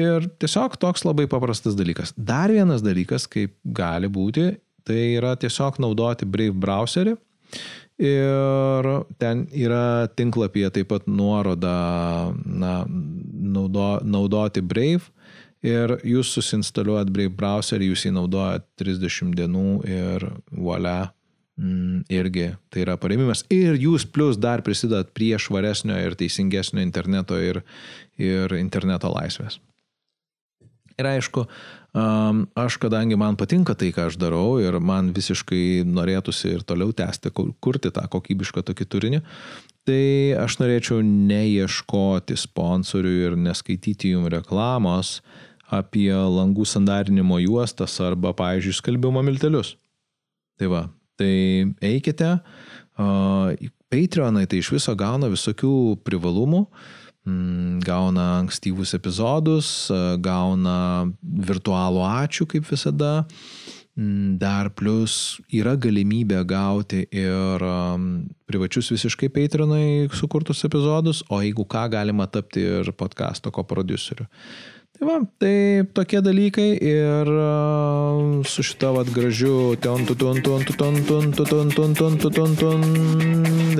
[0.00, 2.12] Ir tiesiog toks labai paprastas dalykas.
[2.18, 4.48] Dar vienas dalykas, kaip gali būti,
[4.84, 7.14] tai yra tiesiog naudoti Brave browserį.
[8.02, 8.88] Ir
[9.22, 11.76] ten yra tinklapyje taip pat nuoroda
[12.42, 12.72] na,
[13.54, 15.14] naudo, naudoti Brave
[15.64, 21.12] ir jūs susinstaliuojat Brave browserį, jūs jį naudojat 30 dienų ir volia,
[21.60, 23.44] mm, irgi tai yra paremimas.
[23.52, 27.62] Ir jūs plus dar prisidat prie švaresnio ir teisingesnio interneto ir,
[28.20, 29.60] ir interneto laisvės.
[30.94, 31.42] Ir aišku,
[32.54, 37.32] aš, kadangi man patinka tai, ką aš darau ir man visiškai norėtųsi ir toliau tęsti,
[37.34, 39.20] kurti tą kokybišką tokį turinį,
[39.88, 40.04] tai
[40.38, 45.16] aš norėčiau neieškoti sponsorių ir neskaityti jum reklamos
[45.74, 49.74] apie langų sandarinimo juostas arba, pavyzdžiui, skalbimo miltelius.
[50.58, 50.82] Tai va,
[51.18, 51.34] tai
[51.82, 52.36] eikite,
[53.94, 56.64] Patreonai tai iš viso gauna visokių privalumų,
[57.26, 59.68] mm, gauna ankstyvus epizodus,
[60.22, 63.26] gauna virtualų ačiū kaip visada,
[63.98, 67.66] mm, dar plus yra galimybė gauti ir
[68.46, 74.26] privačius visiškai Patreonai sukurtus epizodus, o jeigu ką, galima tapti ir podcasto koproduceriu.
[74.94, 77.30] Tai va, tai tokie dalykai ir
[78.46, 79.74] su šita vad gražiu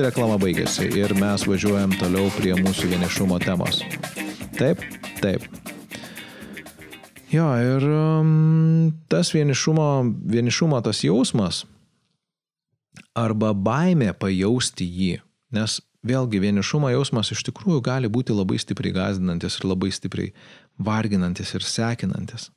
[0.01, 3.79] reklama baigėsi ir mes važiuojam toliau prie mūsų vienišumo temos.
[4.59, 4.83] Taip,
[5.23, 5.47] taip.
[7.31, 7.87] Jo, ir
[9.07, 9.87] tas vienišumo,
[10.35, 11.63] vienišumo tas jausmas
[13.15, 15.11] arba baimė pajausti jį,
[15.55, 20.33] nes vėlgi vienišumo jausmas iš tikrųjų gali būti labai stipriai gazdinantis ir labai stipriai
[20.77, 22.49] varginantis ir sekinantis.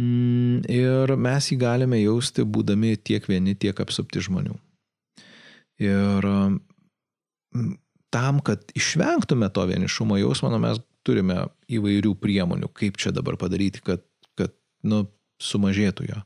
[0.00, 4.56] Mm, ir mes jį galime jausti būdami tiek vieni, tiek apsupti žmonių.
[5.82, 7.76] Ir mm,
[8.14, 13.82] tam, kad išvengtume to vienišumo jausmo, nu, mes turime įvairių priemonių, kaip čia dabar padaryti,
[13.84, 14.02] kad,
[14.38, 15.04] kad nu,
[15.42, 16.22] sumažėtų jo.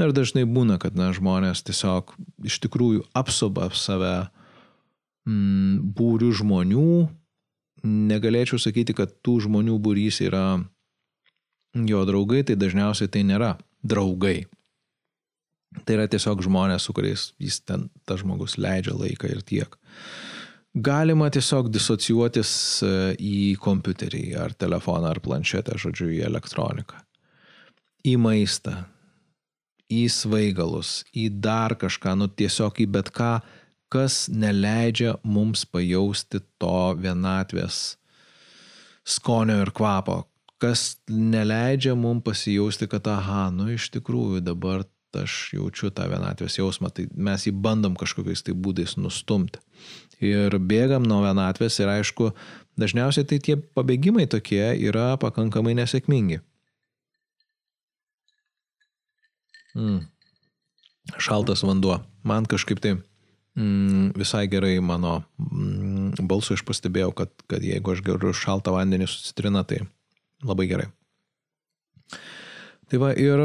[0.00, 2.14] Ir dažnai būna, kad na, žmonės tiesiog
[2.48, 4.14] iš tikrųjų apsuba save
[5.26, 6.92] mm, būrių žmonių,
[7.82, 10.62] negalėčiau sakyti, kad tų žmonių būrys yra
[11.74, 14.44] jo draugai, tai dažniausiai tai nėra draugai.
[15.86, 19.78] Tai yra tiesiog žmonės, su kuriais jis ten, tas žmogus leidžia laiką ir tiek.
[20.72, 22.52] Galima tiesiog disocijuotis
[22.84, 27.00] e, į kompiuterį, ar telefoną, ar planšetę, žodžiu, į elektroniką.
[28.08, 28.78] Į maistą,
[29.92, 33.34] į svaigalus, į dar kažką, nu tiesiog į bet ką,
[33.92, 37.98] kas neleidžia mums pajausti to vienatvės
[39.04, 40.22] skonio ir kvapo,
[40.62, 44.86] kas neleidžia mums pasijausti, kad aha, nu iš tikrųjų dabar
[45.18, 49.60] aš jaučiu tą vienatvės jausmą, tai mes jį bandom kažkokiais tai būdais nustumti.
[50.22, 52.30] Ir bėgam nuo vienatvės ir aišku,
[52.80, 56.40] dažniausiai tai tie pabėgimai tokie yra pakankamai nesėkmingi.
[59.76, 60.04] Mm.
[61.18, 61.98] Šaltas vanduo.
[62.24, 62.96] Man kažkaip tai
[63.54, 69.20] visai gerai mano mm, balsu aš pastebėjau, kad, kad jeigu aš geriu šaltą vandenį su
[69.26, 69.82] citrina, tai
[70.44, 70.88] labai gerai.
[72.92, 73.40] Tai va ir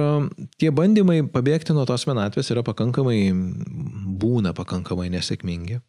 [0.60, 3.32] tie bandymai pabėgti nuo tos vienatvės yra pakankamai,
[4.20, 5.80] būna pakankamai nesėkmingi.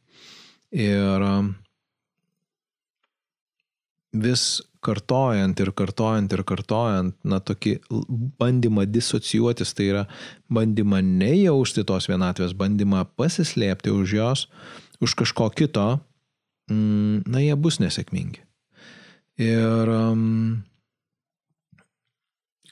[0.79, 1.25] Ir
[4.13, 7.79] vis kartojant ir kartojant ir kartojant, na, tokį
[8.39, 10.05] bandymą disocijuotis, tai yra
[10.53, 14.45] bandymą nejausti tos vienatvės, bandymą pasislėpti už jos,
[15.03, 15.89] už kažko kito,
[16.71, 18.45] mm, na, jie bus nesėkmingi.
[19.39, 19.91] Ir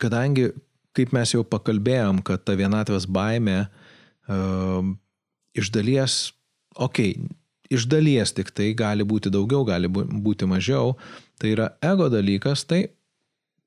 [0.02, 0.48] kadangi,
[0.96, 3.66] kaip mes jau pakalbėjom, kad ta vienatvės baime
[5.56, 6.32] iš dalies,
[6.74, 7.36] okei, okay,
[7.70, 10.94] iš dalies tik tai gali būti daugiau, gali būti mažiau,
[11.40, 12.86] tai yra ego dalykas, tai,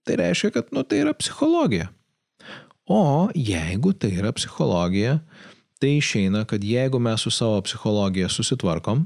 [0.08, 1.90] tai reiškia, kad nu, tai yra psichologija.
[2.90, 5.20] O jeigu tai yra psichologija,
[5.80, 9.06] tai išeina, kad jeigu mes su savo psichologija susitvarkom,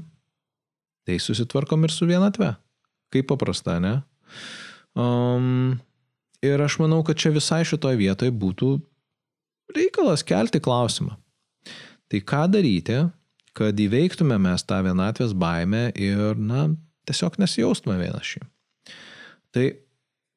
[1.04, 2.54] tai susitvarkom ir su vienatve.
[3.12, 3.98] Kaip paprasta, ne?
[4.96, 5.76] Um,
[6.42, 8.78] ir aš manau, kad čia visai šitoje vietoje būtų
[9.76, 11.18] reikalas kelti klausimą.
[12.08, 12.98] Tai ką daryti,
[13.54, 16.66] kad įveiktume mes tą vienatvės baimę ir, na,
[17.06, 18.42] tiesiog nesijaustume vienaši.
[19.54, 19.68] Tai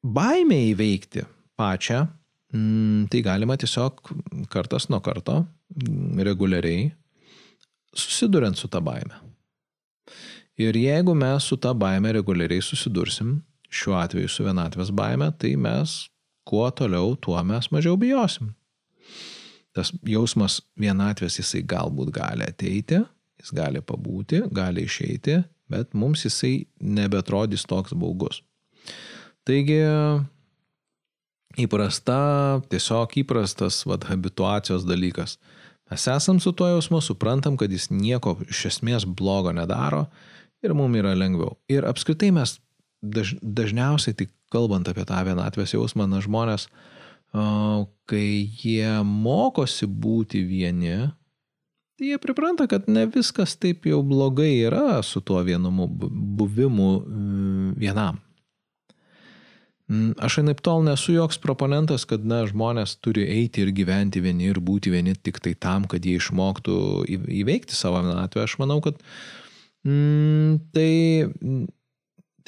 [0.02, 1.24] baimę įveikti
[1.58, 2.04] pačią,
[2.54, 4.12] mm, tai galima tiesiog
[4.52, 5.40] kartas nuo karto,
[5.74, 6.92] mm, reguliariai,
[7.94, 9.18] susiduriant su tą baimę.
[10.58, 16.08] Ir jeigu mes su tą baimę reguliariai susidursim, šiuo atveju su vienatvės baime, tai mes
[16.48, 18.54] kuo toliau, tuo mes mažiau bijosim
[19.78, 23.00] tas jausmas vienatvės jisai galbūt gali ateiti,
[23.38, 25.38] jis gali pabūti, gali išeiti,
[25.70, 28.42] bet mums jisai nebetrodys toks baugus.
[29.48, 29.78] Taigi,
[31.56, 32.18] įprasta,
[32.68, 35.38] tiesiog įprastas vad habituacijos dalykas.
[35.88, 40.04] Mes esam su tuo jausmu, suprantam, kad jis nieko iš esmės blogo nedaro
[40.60, 41.56] ir mums yra lengviau.
[41.72, 42.58] Ir apskritai mes
[43.00, 46.68] daž, dažniausiai, tik kalbant apie tą vienatvės jausmą, na žmonės
[48.08, 48.28] kai
[48.60, 51.10] jie mokosi būti vieni,
[51.98, 56.90] tai jie pripranta, kad ne viskas taip jau blogai yra su tuo vienumu buvimu
[57.76, 58.20] vienam.
[59.88, 64.50] Mm, aš anaip tol nesu joks proponentas, kad na, žmonės turi eiti ir gyventi vieni
[64.50, 66.76] ir būti vieni tik tai tam, kad jie išmoktų
[67.08, 68.44] įveikti savo vienatvę.
[68.44, 69.00] Aš manau, kad
[69.88, 70.90] mm, tai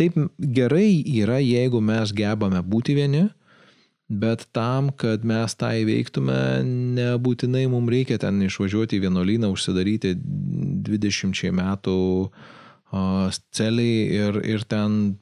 [0.01, 3.25] taip gerai yra, jeigu mes gebame būti vieni,
[4.11, 6.37] bet tam, kad mes tą įveiktume,
[6.99, 11.99] nebūtinai mums reikia ten išvažiuoti į vienuolyną, užsidaryti 20 metų
[13.55, 15.15] celiai ir, ir ten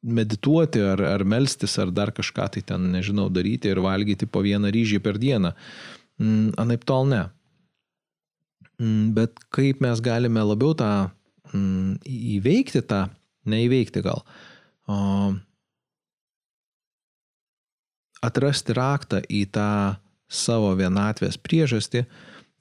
[0.00, 4.72] medituoti ar, ar melstis ar dar kažką tai ten, nežinau, daryti ir valgyti po vieną
[4.72, 5.52] ryžį per dieną.
[6.20, 7.22] Mm, anaip tol ne.
[8.80, 11.10] Mm, bet kaip mes galime labiau tą
[11.52, 12.00] mm,
[12.38, 13.06] įveikti tą,
[13.50, 14.24] neįveikti gal,
[18.24, 19.96] atrasti raktą į tą
[20.30, 22.04] savo vienatvės priežastį,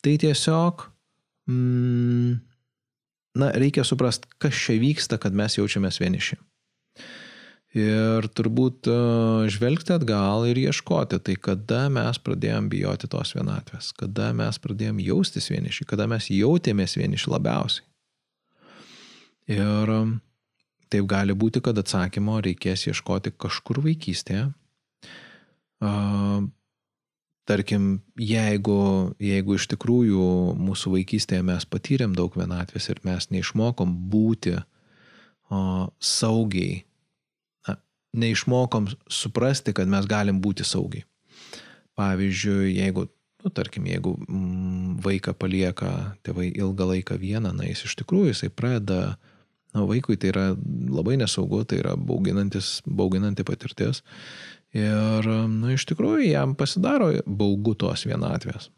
[0.04, 0.86] tai tiesiog
[3.40, 6.40] na, reikia suprasti, kas čia vyksta, kad mes jaučiamės vieniši.
[7.78, 8.94] Ir turbūt e,
[9.54, 15.52] žvelgti atgal ir ieškoti, tai kada mes pradėjom bijoti tos vienatvės, kada mes pradėjom jaustis
[15.54, 17.86] vieniši, kada mes jautėmės vieniši labiausiai.
[19.54, 20.00] Ir e,
[20.90, 24.50] taip gali būti, kad atsakymo reikės ieškoti kažkur vaikystėje.
[24.50, 25.94] E,
[27.46, 28.82] tarkim, jeigu,
[29.22, 30.26] jeigu iš tikrųjų
[30.58, 34.58] mūsų vaikystėje mes patyrėm daug vienatvės ir mes neišmokom būti
[35.50, 36.89] saugiai
[38.14, 41.06] neišmokom suprasti, kad mes galim būti saugiai.
[42.00, 43.06] Pavyzdžiui, jeigu,
[43.44, 45.92] nu, tarkim, jeigu mm, vaiką palieka
[46.26, 49.18] tėvai ilgą laiką vieną, na jis iš tikrųjų jisai pradeda,
[49.76, 50.48] na vaikui tai yra
[50.90, 54.02] labai nesaugu, tai yra bauginanti patirtis.
[54.76, 58.70] Ir, na iš tikrųjų, jam pasidaro baugu tos vienatvės.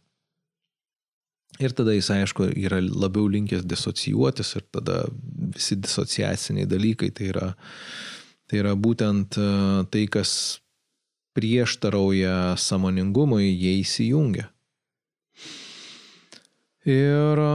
[1.60, 5.04] Ir tada jis, aišku, yra labiau linkęs disocijuotis ir tada
[5.52, 7.50] visi disociaciniai dalykai tai yra
[8.52, 9.44] Tai yra būtent e,
[9.88, 10.60] tai, kas
[11.40, 14.50] prieštarauja samoningumui, jie įsijungia.
[16.84, 17.54] Ir e,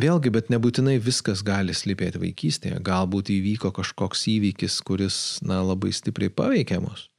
[0.00, 2.80] vėlgi, bet nebūtinai viskas gali slypėti vaikystėje.
[2.88, 7.10] Galbūt įvyko kažkoks įvykis, kuris na, labai stipriai paveikė mus.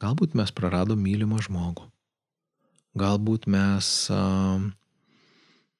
[0.00, 1.84] Galbūt mes praradom mylimą žmogų.
[2.96, 4.64] Galbūt mes uh,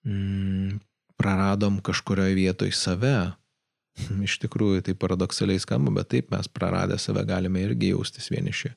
[0.04, 0.76] mm,
[1.16, 3.30] praradom kažkurioje vietoje save,
[4.26, 8.72] Iš tikrųjų tai paradoksaliai skamba, bet taip mes praradę save galime irgi jaustis vieniši.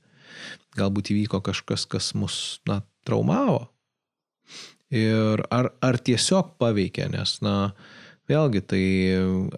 [0.77, 2.37] Galbūt įvyko kažkas, kas mus
[2.69, 3.67] na, traumavo.
[4.93, 7.73] Ir ar, ar tiesiog paveikė, nes, na,
[8.29, 8.83] vėlgi tai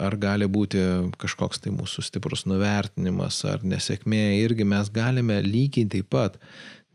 [0.01, 0.80] ar gali būti
[1.20, 6.39] kažkoks tai mūsų stiprus nuvertinimas ar nesėkmė, irgi mes galime lygiai taip pat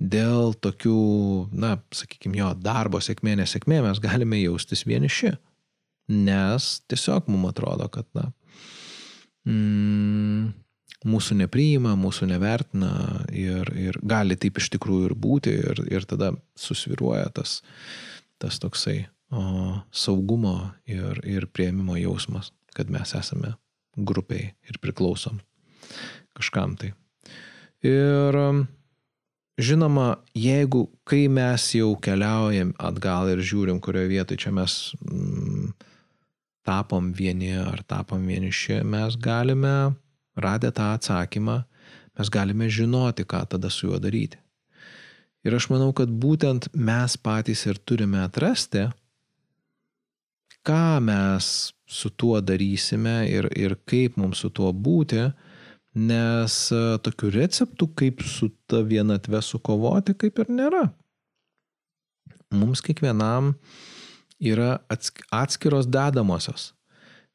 [0.00, 0.96] dėl tokių,
[1.52, 5.34] na, sakykime, jo darbo sėkmė, nesėkmė mes galime jaustis vieniši.
[6.10, 8.30] Nes tiesiog mums atrodo, kad, na,
[9.48, 10.50] mm,
[11.08, 12.92] mūsų nepriima, mūsų nevertina
[13.32, 17.60] ir, ir gali taip iš tikrųjų ir būti ir, ir tada susviruoja tas,
[18.42, 23.54] tas toksai o, saugumo ir, ir prieimimo jausmas, kad mes esame
[23.96, 25.40] grupiai ir priklausom
[26.36, 26.92] kažkam tai.
[27.84, 28.36] Ir
[29.60, 35.72] žinoma, jeigu kai mes jau keliaujam atgal ir žiūrim, kurioje vietoje čia mes mm,
[36.70, 39.92] tapom vieni ar tapom vieniši, mes galime,
[40.38, 41.56] radę tą atsakymą,
[42.18, 44.38] mes galime žinoti, ką tada su juo daryti.
[45.44, 48.86] Ir aš manau, kad būtent mes patys ir turime atrasti,
[50.68, 55.30] ką mes su tuo darysime ir, ir kaip mums su tuo būti,
[55.96, 60.84] nes e, tokių receptų, kaip su ta vienatve sukovoti, kaip ir nėra.
[62.54, 63.80] Mums kiekvienam uh,
[64.40, 64.78] yra
[65.30, 66.72] atskiros dedamosios.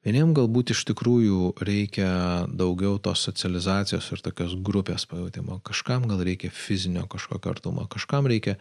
[0.05, 2.09] Vieniem galbūt iš tikrųjų reikia
[2.53, 8.59] daugiau tos socializacijos ir tokios grupės pajūtimo, kažkam gal reikia fizinio kažkokio artumo, kažkam reikia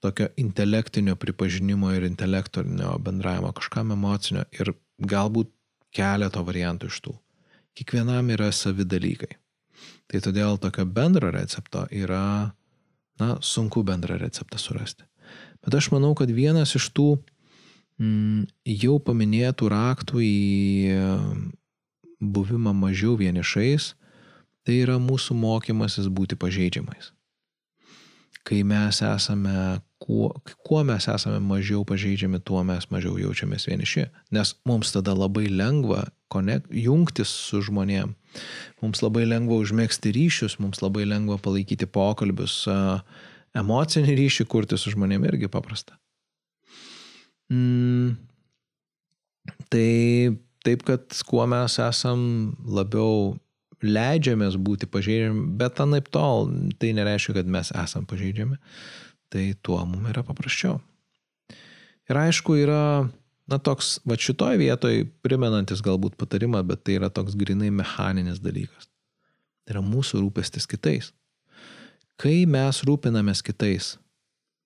[0.00, 5.52] tokio intelektinio pripažinimo ir intelektinio bendravimo, kažkam emocinio ir galbūt
[5.92, 7.14] keletą variantų iš tų.
[7.76, 9.36] Kiekvienam yra savi dalykai.
[10.08, 12.54] Tai todėl tokio bendro recepto yra,
[13.20, 15.04] na, sunku bendrą receptą surasti.
[15.64, 17.10] Bet aš manau, kad vienas iš tų
[17.98, 20.98] jau paminėtų raktų į
[22.18, 23.94] buvimą mažiau vienišais,
[24.66, 27.12] tai yra mūsų mokymasis būti pažeidžiamais.
[28.48, 30.30] Kai mes esame, kuo,
[30.64, 34.06] kuo mes esame mažiau pažeidžiami, tuo mes mažiau jaučiamės vieniši.
[34.32, 38.14] Nes mums tada labai lengva connect, jungtis su žmonėm.
[38.80, 42.62] Mums labai lengva užmėgsti ryšius, mums labai lengva palaikyti pokalbius,
[43.58, 45.98] emocinį ryšį kurti su žmonėm irgi paprasta.
[47.48, 48.16] Mm,
[49.72, 49.90] tai
[50.66, 52.20] taip, kad kuo mes esam
[52.66, 53.36] labiau
[53.84, 56.50] leidžiamės būti pažeidžiami, bet anaip tol
[56.82, 58.58] tai nereiškia, kad mes esam pažeidžiami,
[59.32, 60.80] tai tuo mums yra paprasčiau.
[62.08, 63.06] Ir aišku, yra,
[63.50, 68.88] na, toks, va šitoj vietoj primenantis galbūt patarimą, bet tai yra toks grinai mechaninis dalykas.
[69.68, 71.12] Tai yra mūsų rūpestis kitais.
[72.18, 73.92] Kai mes rūpinamės kitais,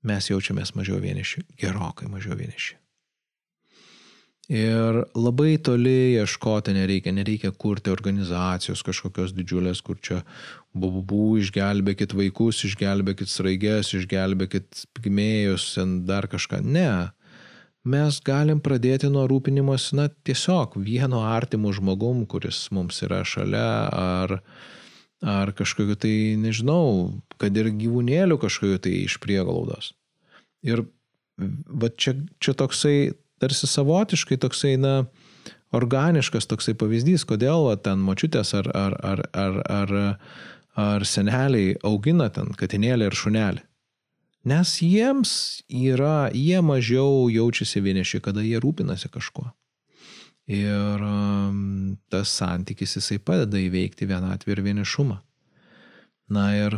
[0.02, 2.78] mes jaučiamės mažiau vieniši, gerokai mažiau vieniši.
[4.52, 10.18] Ir labai toli ieškoti nereikia, nereikia kurti organizacijos kažkokios didžiulės, kur čia
[10.74, 15.70] bububu, išgelbėkit vaikus, išgelbėkit sraigės, išgelbėkit pigmėjus,
[16.08, 16.58] dar kažką.
[16.66, 17.14] Ne.
[17.86, 24.36] Mes galim pradėti nuo rūpinimos, na, tiesiog vieno artimų žmogum, kuris mums yra šalia, ar,
[25.22, 29.92] ar kažkokiu tai, nežinau, kad ir gyvūnėlių kažkokiu tai iš prieglaudos.
[30.66, 30.84] Ir
[31.38, 34.94] va čia, čia toksai, tarsi savotiškai toksai, na,
[35.72, 39.94] organiškas toksai pavyzdys, kodėl va, ten močiutės ar, ar, ar, ar, ar,
[40.78, 43.64] ar seneliai augina ten katinėlį ir šunelį.
[44.50, 45.32] Nes jiems
[45.70, 49.52] yra, jie mažiau jaučiasi vieniši, kada jie rūpinasi kažkuo.
[50.52, 55.16] Ir um, tas santykis jisai padeda įveikti vienatvį ir vienišumą.
[56.32, 56.76] Na ir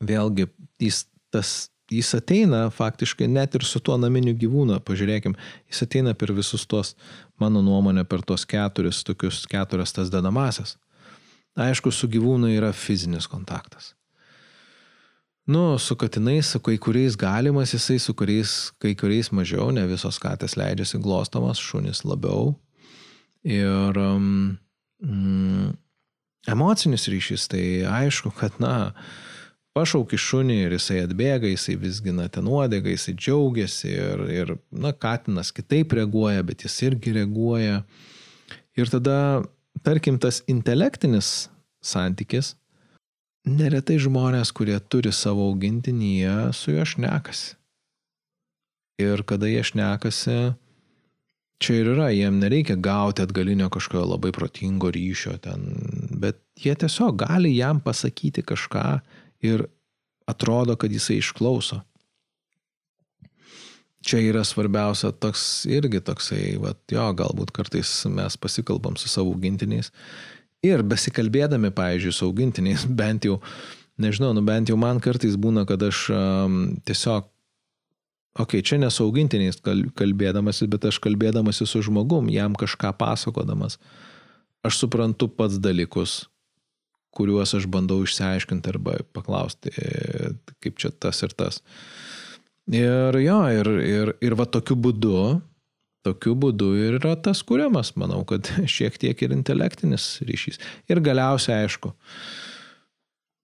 [0.00, 0.48] vėlgi,
[0.80, 5.36] jis, tas jis ateina faktiškai net ir su tuo naminiu gyvūnu, pažiūrėkim,
[5.70, 6.94] jis ateina per visus tuos,
[7.40, 10.76] mano nuomonė, per tuos keturis, tokius keturias tas dedamasias.
[11.60, 13.94] Aišku, su gyvūnu yra fizinis kontaktas.
[15.46, 20.20] Nu, su katinais, su kai kuriais galimas jisai, su kuriais, kai kuriais mažiau, ne visos
[20.20, 22.52] katės leidžiasi glostomas, šunis labiau.
[23.42, 24.58] Ir um,
[25.00, 25.72] mm,
[26.52, 28.92] emocinis ryšys, tai aišku, kad, na,
[29.76, 35.54] pašauki šunį ir jisai atbėga, jisai visgina ten nuodėgą, jisai džiaugiasi ir, ir, na, katinas
[35.56, 37.80] kitaip reaguoja, bet jis irgi reaguoja.
[38.78, 39.18] Ir tada,
[39.86, 41.48] tarkim, tas intelektinis
[41.80, 42.54] santykis,
[43.48, 47.56] neretai žmonės, kurie turi savo augintinį, jie su juo šnekasi.
[49.00, 50.36] Ir kada jie šnekasi,
[51.60, 55.70] čia ir yra, jiem nereikia gauti atgalinio kažkokio labai protingo ryšio ten,
[56.20, 59.00] bet jie tiesiog gali jam pasakyti kažką
[59.44, 59.64] ir
[60.28, 61.80] atrodo, kad jisai išklauso.
[64.04, 69.92] Čia yra svarbiausia toks irgi toksai, va, jo, galbūt kartais mes pasikalbam su savo augintiniais
[70.66, 73.40] ir besikalbėdami, pavyzdžiui, su augintiniais, bent jau,
[74.00, 76.58] nežinau, nu bent jau man kartais būna, kad aš um,
[76.88, 77.28] tiesiog,
[78.36, 79.60] okei, okay, čia nesu augintiniais
[79.98, 83.80] kalbėdamasis, bet aš kalbėdamasis su žmogum, jam kažką pasakodamas,
[84.66, 86.22] aš suprantu pats dalykus,
[87.16, 89.72] kuriuos aš bandau išsiaiškinti arba paklausti,
[90.62, 91.58] kaip čia tas ir tas.
[92.70, 95.40] Ir jo, ir, ir, ir va tokiu būdu,
[96.06, 100.60] tokiu būdu ir yra tas kuriamas, manau, kad šiek tiek ir intelektinis ryšys.
[100.90, 101.92] Ir galiausiai, aišku,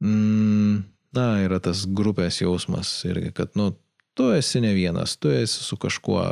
[0.04, 0.82] mm,
[1.16, 3.72] na, yra tas grupės jausmas irgi, kad, nu,
[4.16, 6.24] tu esi ne vienas, tu esi su kažkuo,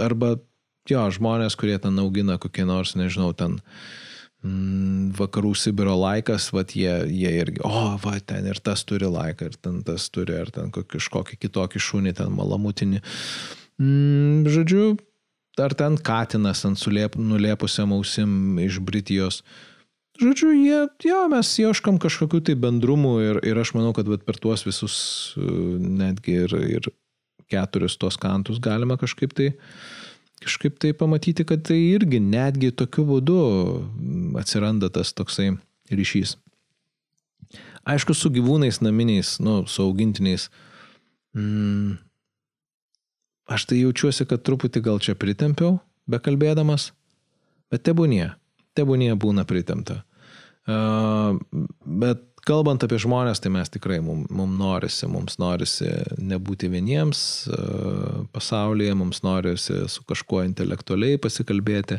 [0.00, 0.36] arba,
[0.90, 3.60] jo, žmonės, kurie ten augina kokie nors, nežinau, ten
[4.42, 9.52] Mm, vakarų Sibiro laikas, va jie, jie irgi, o, va, ten ir tas turi laiką,
[9.52, 12.98] ir ten tas turi, ar ten kažkokį kitokį šunį, ten malamutinį.
[13.78, 14.96] Mm, žodžiu,
[15.60, 19.42] ar ten katinas ant sulėp, nulėpusiam ausim iš Britijos.
[20.20, 24.36] Žodžiu, jie, jo, mes ieškam kažkokių tai bendrumų ir, ir aš manau, kad vat, per
[24.40, 24.96] tuos visus
[25.36, 26.88] netgi ir, ir
[27.52, 29.52] keturis tos kantus galima kažkaip tai
[30.42, 33.38] kažkaip tai pamatyti, kad tai irgi netgi tokiu būdu
[34.40, 35.52] atsiranda tas toksai
[35.92, 36.36] ryšys.
[37.82, 40.48] Aišku, su gyvūnais naminiais, nu, su augintiniais.
[41.34, 41.98] Mm,
[43.50, 45.78] aš tai jaučiuosi, kad truputį gal čia pritempiau,
[46.10, 46.90] bekalbėdamas,
[47.72, 48.32] bet tebūnie,
[48.78, 50.02] tebūnie būna pritempta.
[50.62, 51.40] Uh,
[51.82, 55.88] bet kalbant apie žmonės, tai mes tikrai, mums mum norisi, mums norisi
[56.22, 61.98] nebūti vieniems uh, pasaulyje, mums norisi su kažkuo intelektualiai pasikalbėti,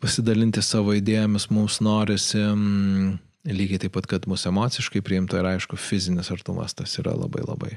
[0.00, 3.16] pasidalinti savo idėjomis, mums norisi mm,
[3.52, 7.76] lygiai taip pat, kad mūsų emociškai priimta ir aišku, fizinis artumas tas yra labai labai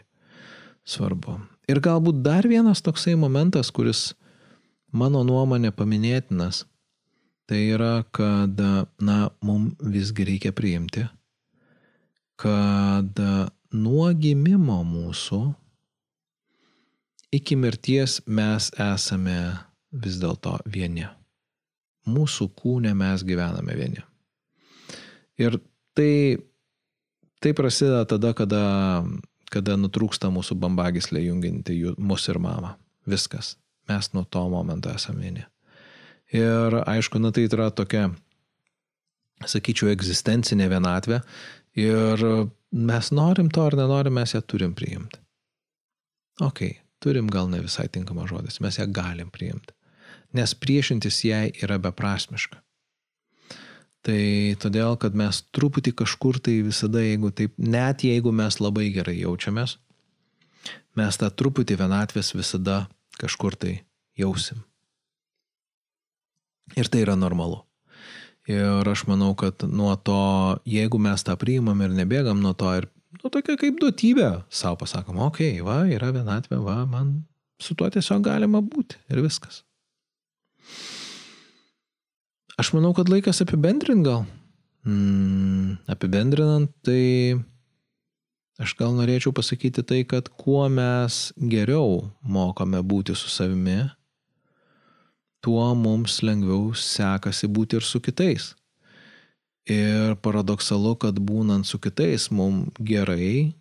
[0.88, 1.38] svarbu.
[1.70, 4.14] Ir galbūt dar vienas toksai momentas, kuris
[4.92, 6.64] mano nuomonė paminėtinas,
[7.50, 8.58] tai yra, kad,
[9.02, 11.06] na, mums visgi reikia priimti
[12.40, 13.20] kad
[13.76, 15.40] nuo gimimo mūsų
[17.36, 19.38] iki mirties mes esame
[19.92, 21.06] vis dėlto vieni.
[22.10, 24.02] Mūsų kūne mes gyvename vieni.
[25.40, 25.60] Ir
[25.98, 26.40] tai,
[27.44, 28.64] tai prasideda tada, kada,
[29.54, 32.76] kada nutrūksta mūsų bambagislė junginti mus ir mamą.
[33.10, 33.56] Viskas.
[33.90, 35.46] Mes nuo to momento esame vieni.
[36.36, 38.12] Ir aišku, na tai yra tokia
[39.50, 41.22] sakyčiau, egzistencinė vienatvė
[41.80, 42.24] ir
[42.72, 45.20] mes norim to ar nenorim, mes ją turim priimti.
[46.44, 46.62] Ok,
[47.04, 49.74] turim gal ne visai tinkamą žodis, mes ją galim priimti,
[50.38, 52.62] nes priešintis jai yra beprasmiška.
[54.08, 54.22] Tai
[54.64, 59.76] todėl, kad mes truputį kažkur tai visada, jeigu taip, net jeigu mes labai gerai jaučiamės,
[61.00, 62.86] mes tą truputį vienatvės visada
[63.20, 63.74] kažkur tai
[64.20, 64.64] jausim.
[66.80, 67.66] Ir tai yra normalu.
[68.50, 70.22] Ir aš manau, kad nuo to,
[70.66, 72.88] jeigu mes tą priimam ir nebėgam nuo to ir,
[73.20, 77.12] nu, tokia kaip duotybė, savo pasakom, okei, okay, va, yra vienatvė, va, man
[77.62, 79.62] su tuo tiesiog galima būti ir viskas.
[82.60, 84.26] Aš manau, kad laikas apibendrint gal.
[84.84, 87.40] Mm, apibendrinant, tai
[88.60, 93.86] aš gal norėčiau pasakyti tai, kad kuo mes geriau mokame būti su savimi,
[95.40, 98.52] tuo mums lengviau sekasi būti ir su kitais.
[99.70, 103.54] Ir paradoksalu, kad būnant su kitais mums gerai,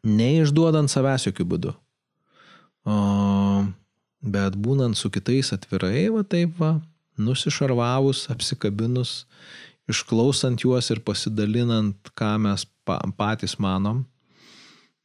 [0.00, 1.72] neišduodant savęs jokių būdų,
[2.88, 2.98] o,
[4.22, 6.78] bet būnant su kitais atvirai, va taip va,
[7.22, 9.24] nusišarvavus, apsikabinus,
[9.88, 12.66] išklausant juos ir pasidalinant, ką mes
[13.18, 14.04] patys manom,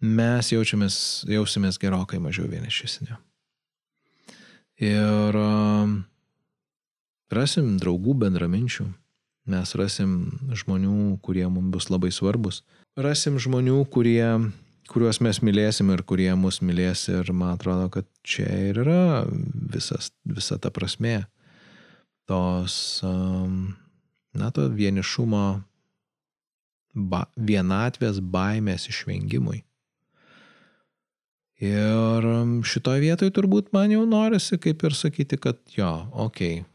[0.03, 0.97] mes jaučiamės,
[1.32, 3.16] jausimės gerokai mažiau vienišesni.
[4.84, 5.38] Ir
[7.34, 8.88] rasim draugų bendraminčių,
[9.53, 10.18] mes rasim
[10.51, 12.64] žmonių, kurie mums bus labai svarbus,
[12.99, 14.26] rasim žmonių, kurie,
[14.91, 20.11] kuriuos mes mylėsim ir kurie mus mylės ir man atrodo, kad čia ir yra visas,
[20.28, 21.24] visa ta prasme
[22.30, 25.43] tos, na, to vienišumo,
[26.93, 29.63] ba, vienatvės baimės išvengimui.
[31.63, 32.28] Ir
[32.67, 36.69] šitoje vietoje turbūt man jau norisi kaip ir sakyti, kad jo, okei, okay,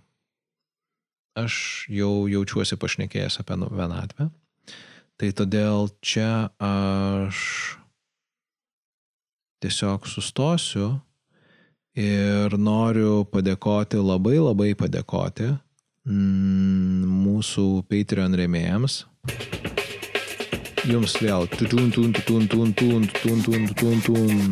[1.38, 4.28] aš jau jaučiuosi pašnekėjęs apie nu, vienatvę.
[5.18, 7.38] Tai todėl čia aš
[9.62, 10.92] tiesiog sustosiu
[11.98, 15.48] Ir noriu padėkoti, labai labai padėkoti
[16.06, 19.00] mm, mūsų Patreon remėjams.
[20.86, 21.48] Jums vėl.
[21.50, 24.44] Tutun, tun, tutun, tun, tun, tun, tun, tun, tun.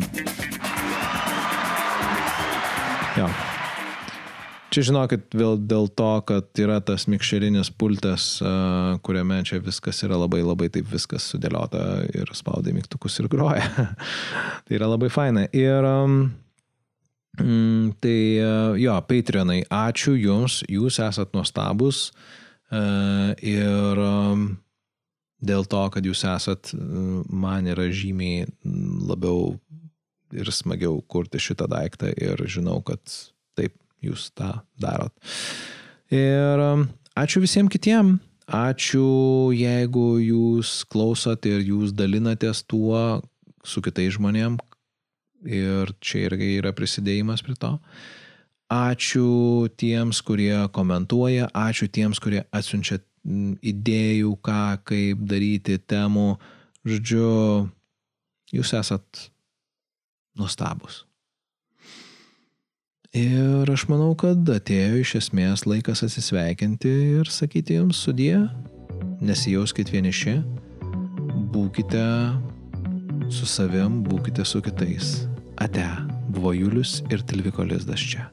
[3.15, 3.29] Jo.
[4.75, 8.25] Čia žinokit vėl dėl to, kad yra tas mikšerinis pultas,
[9.07, 13.63] kuriame čia viskas yra labai labai taip viskas sudėliota ir spaudai mygtukus ir groja.
[14.67, 15.45] tai yra labai faina.
[15.55, 16.19] Ir um,
[17.37, 18.17] tai
[18.81, 22.09] jo, Patreonai, ačiū Jums, Jūs esat nuostabus.
[22.67, 24.57] Uh, ir um,
[25.39, 26.73] dėl to, kad jūs esat,
[27.29, 28.47] man yra žymiai
[29.07, 29.55] labiau
[30.35, 32.99] ir smagiau kurti šitą daiktą ir žinau, kad
[33.55, 35.13] taip, jūs tą darot.
[36.11, 38.17] Ir um, ačiū visiems kitiem.
[38.47, 43.21] Ačiū, jeigu jūs klausot ir jūs dalinatės tuo
[43.67, 44.55] su kitais žmonėm.
[45.47, 47.77] Ir čia irgi yra prisidėjimas prie to.
[48.73, 52.99] Ačiū tiems, kurie komentuoja, ačiū tiems, kurie atsiunčia
[53.63, 56.33] idėjų, ką, kaip daryti, temų.
[56.87, 57.29] Žodžiu,
[58.55, 59.27] jūs esat
[60.37, 61.05] nuostabus.
[63.15, 68.35] Ir aš manau, kad atėjo iš esmės laikas atsisveikinti ir sakyti jums sudie,
[69.23, 70.35] nesijauskit vieniši,
[71.55, 72.03] būkite
[73.33, 75.15] su savim, būkite su kitais.
[75.57, 75.85] Ate,
[76.29, 78.27] buvo Julius ir Tilviko Lizdas čia.